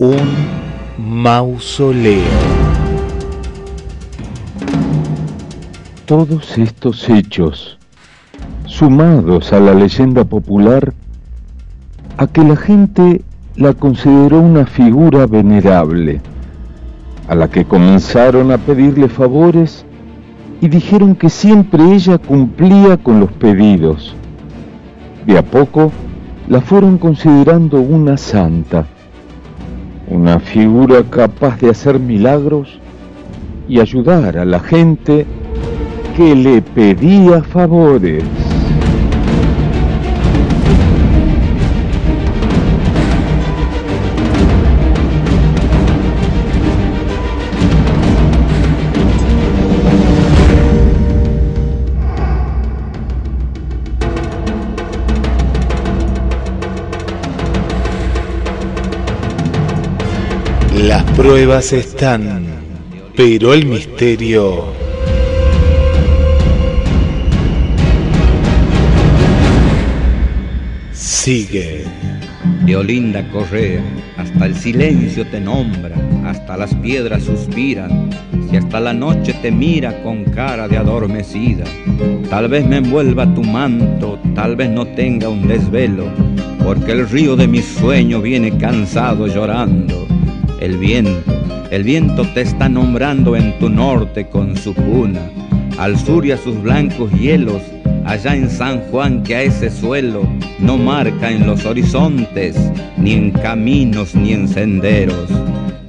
[0.00, 0.16] un
[0.96, 2.22] mausoleo.
[6.06, 7.78] Todos estos hechos,
[8.64, 10.94] sumados a la leyenda popular,
[12.16, 13.22] a que la gente
[13.56, 16.20] la consideró una figura venerable,
[17.26, 19.84] a la que comenzaron a pedirle favores
[20.60, 24.14] y dijeron que siempre ella cumplía con los pedidos.
[25.26, 25.90] De a poco
[26.46, 28.86] la fueron considerando una santa,
[30.10, 32.78] una figura capaz de hacer milagros
[33.68, 35.26] y ayudar a la gente
[36.16, 38.24] que le pedía favores.
[61.16, 62.46] Pruebas están,
[63.16, 64.66] pero el misterio
[70.92, 71.84] sigue.
[72.64, 73.82] De Olinda Correa,
[74.16, 78.10] hasta el silencio te nombra, hasta las piedras suspiran,
[78.48, 81.64] si hasta la noche te mira con cara de adormecida.
[82.30, 86.08] Tal vez me envuelva tu manto, tal vez no tenga un desvelo,
[86.64, 90.17] porque el río de mi sueño viene cansado llorando.
[90.60, 91.32] El viento,
[91.70, 95.30] el viento te está nombrando en tu norte con su cuna,
[95.78, 97.62] al sur y a sus blancos hielos
[98.08, 100.22] allá en San Juan que a ese suelo
[100.58, 102.56] no marca en los horizontes,
[102.96, 105.30] ni en caminos ni en senderos.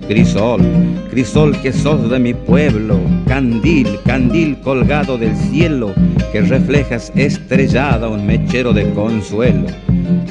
[0.08, 0.62] Crisol,
[1.10, 5.94] crisol que sos de mi pueblo, candil, candil colgado del cielo,
[6.32, 9.68] que reflejas estrellada un mechero de consuelo,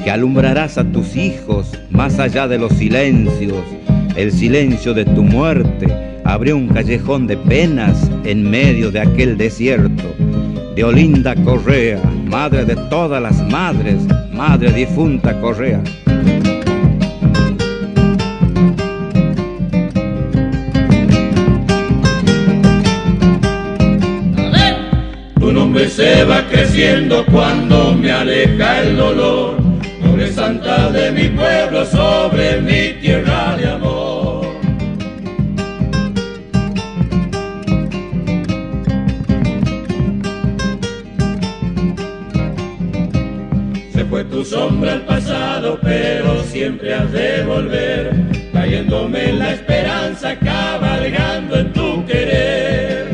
[0.03, 3.63] que alumbrarás a tus hijos más allá de los silencios,
[4.19, 5.87] el silencio de tu muerte
[6.25, 10.03] abrió un callejón de penas en medio de aquel desierto
[10.75, 13.95] de Olinda Correa, madre de todas las madres,
[14.33, 15.81] madre difunta Correa.
[25.39, 29.61] Tu nombre se va creciendo cuando me aleja el dolor.
[30.03, 33.38] Nombre santa de mi pueblo sobre mi tierra
[46.69, 48.11] siempre has de volver,
[48.53, 53.07] cayéndome en la esperanza, cabalgando en tu querer.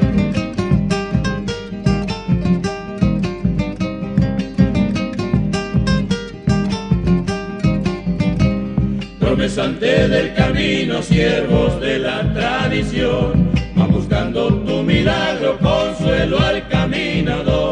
[9.21, 17.64] Promesante del camino, siervos de la tradición, van buscando tu milagro, consuelo al caminador.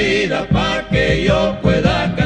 [0.00, 2.19] Vida para que yo pueda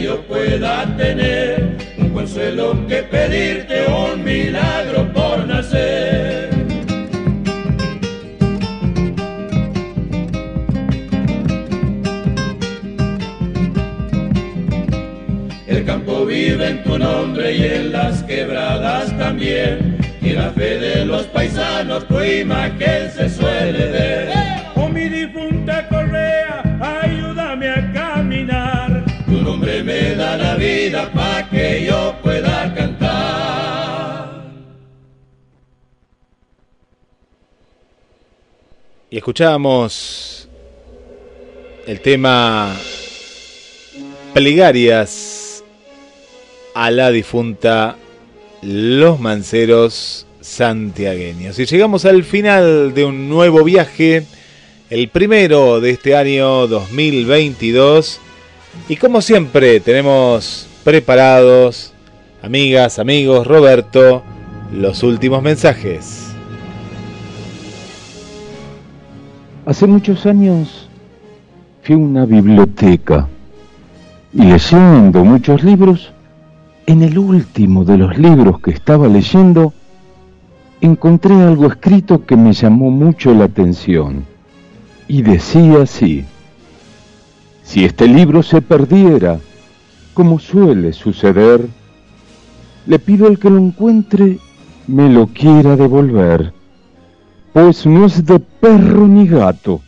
[0.00, 6.50] yo pueda tener un consuelo que pedirte, un milagro por nacer.
[15.66, 19.98] El campo vive en tu nombre y en las quebradas también.
[20.22, 24.21] Y la fe de los paisanos tu imagen se suele ver.
[30.36, 34.42] La vida para que yo pueda cantar.
[39.10, 40.48] Y escuchamos
[41.86, 42.74] el tema
[44.32, 45.62] Plegarias
[46.74, 47.96] a la difunta
[48.62, 51.58] Los Manceros Santiagueños.
[51.58, 54.24] Y llegamos al final de un nuevo viaje
[54.88, 58.20] el primero de este año 2022.
[58.88, 61.92] Y como siempre tenemos preparados,
[62.42, 64.22] amigas, amigos, Roberto,
[64.72, 66.32] los últimos mensajes.
[69.64, 70.88] Hace muchos años
[71.82, 73.28] fui a una biblioteca
[74.34, 76.12] y leyendo muchos libros,
[76.86, 79.72] en el último de los libros que estaba leyendo,
[80.80, 84.24] encontré algo escrito que me llamó mucho la atención
[85.06, 86.24] y decía así,
[87.72, 89.40] si este libro se perdiera,
[90.12, 91.66] como suele suceder,
[92.84, 94.38] le pido al que lo encuentre
[94.86, 96.52] me lo quiera devolver,
[97.54, 99.80] pues no es de perro ni gato,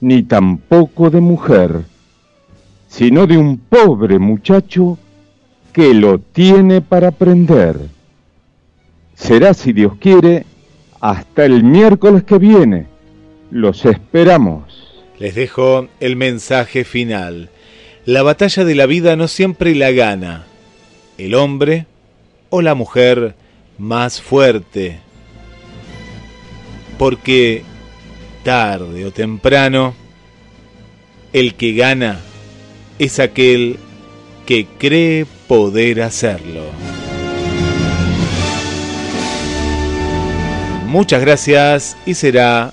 [0.00, 1.84] ni tampoco de mujer,
[2.88, 4.96] sino de un pobre muchacho
[5.74, 7.78] que lo tiene para aprender.
[9.12, 10.46] Será, si Dios quiere,
[11.02, 12.86] hasta el miércoles que viene
[13.50, 14.73] los esperamos.
[15.18, 17.50] Les dejo el mensaje final.
[18.04, 20.46] La batalla de la vida no siempre la gana
[21.18, 21.86] el hombre
[22.50, 23.34] o la mujer
[23.78, 25.00] más fuerte.
[26.98, 27.64] porque
[28.44, 29.94] tarde o temprano,
[31.32, 32.20] el que gana
[33.00, 33.80] es aquel
[34.46, 36.62] que cree poder hacerlo.
[40.86, 42.72] Muchas gracias y será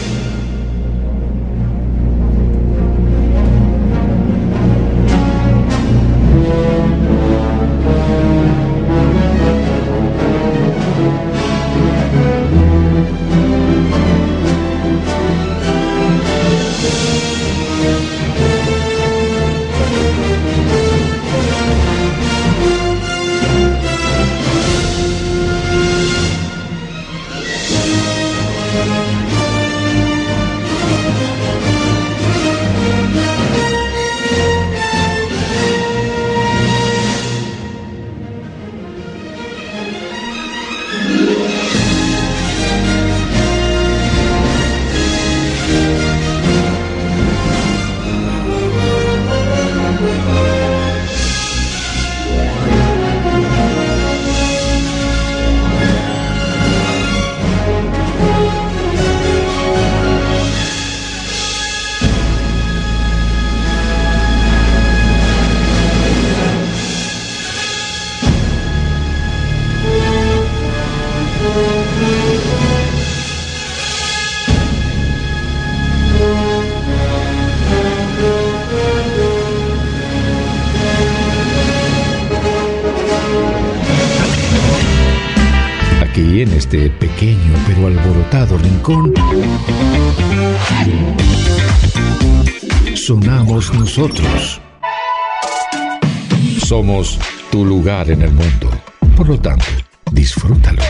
[98.09, 98.71] En el mundo.
[99.15, 99.65] Por lo tanto,
[100.11, 100.81] disfrútalo.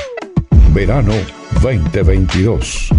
[0.73, 1.11] Verano
[1.61, 2.89] 2022.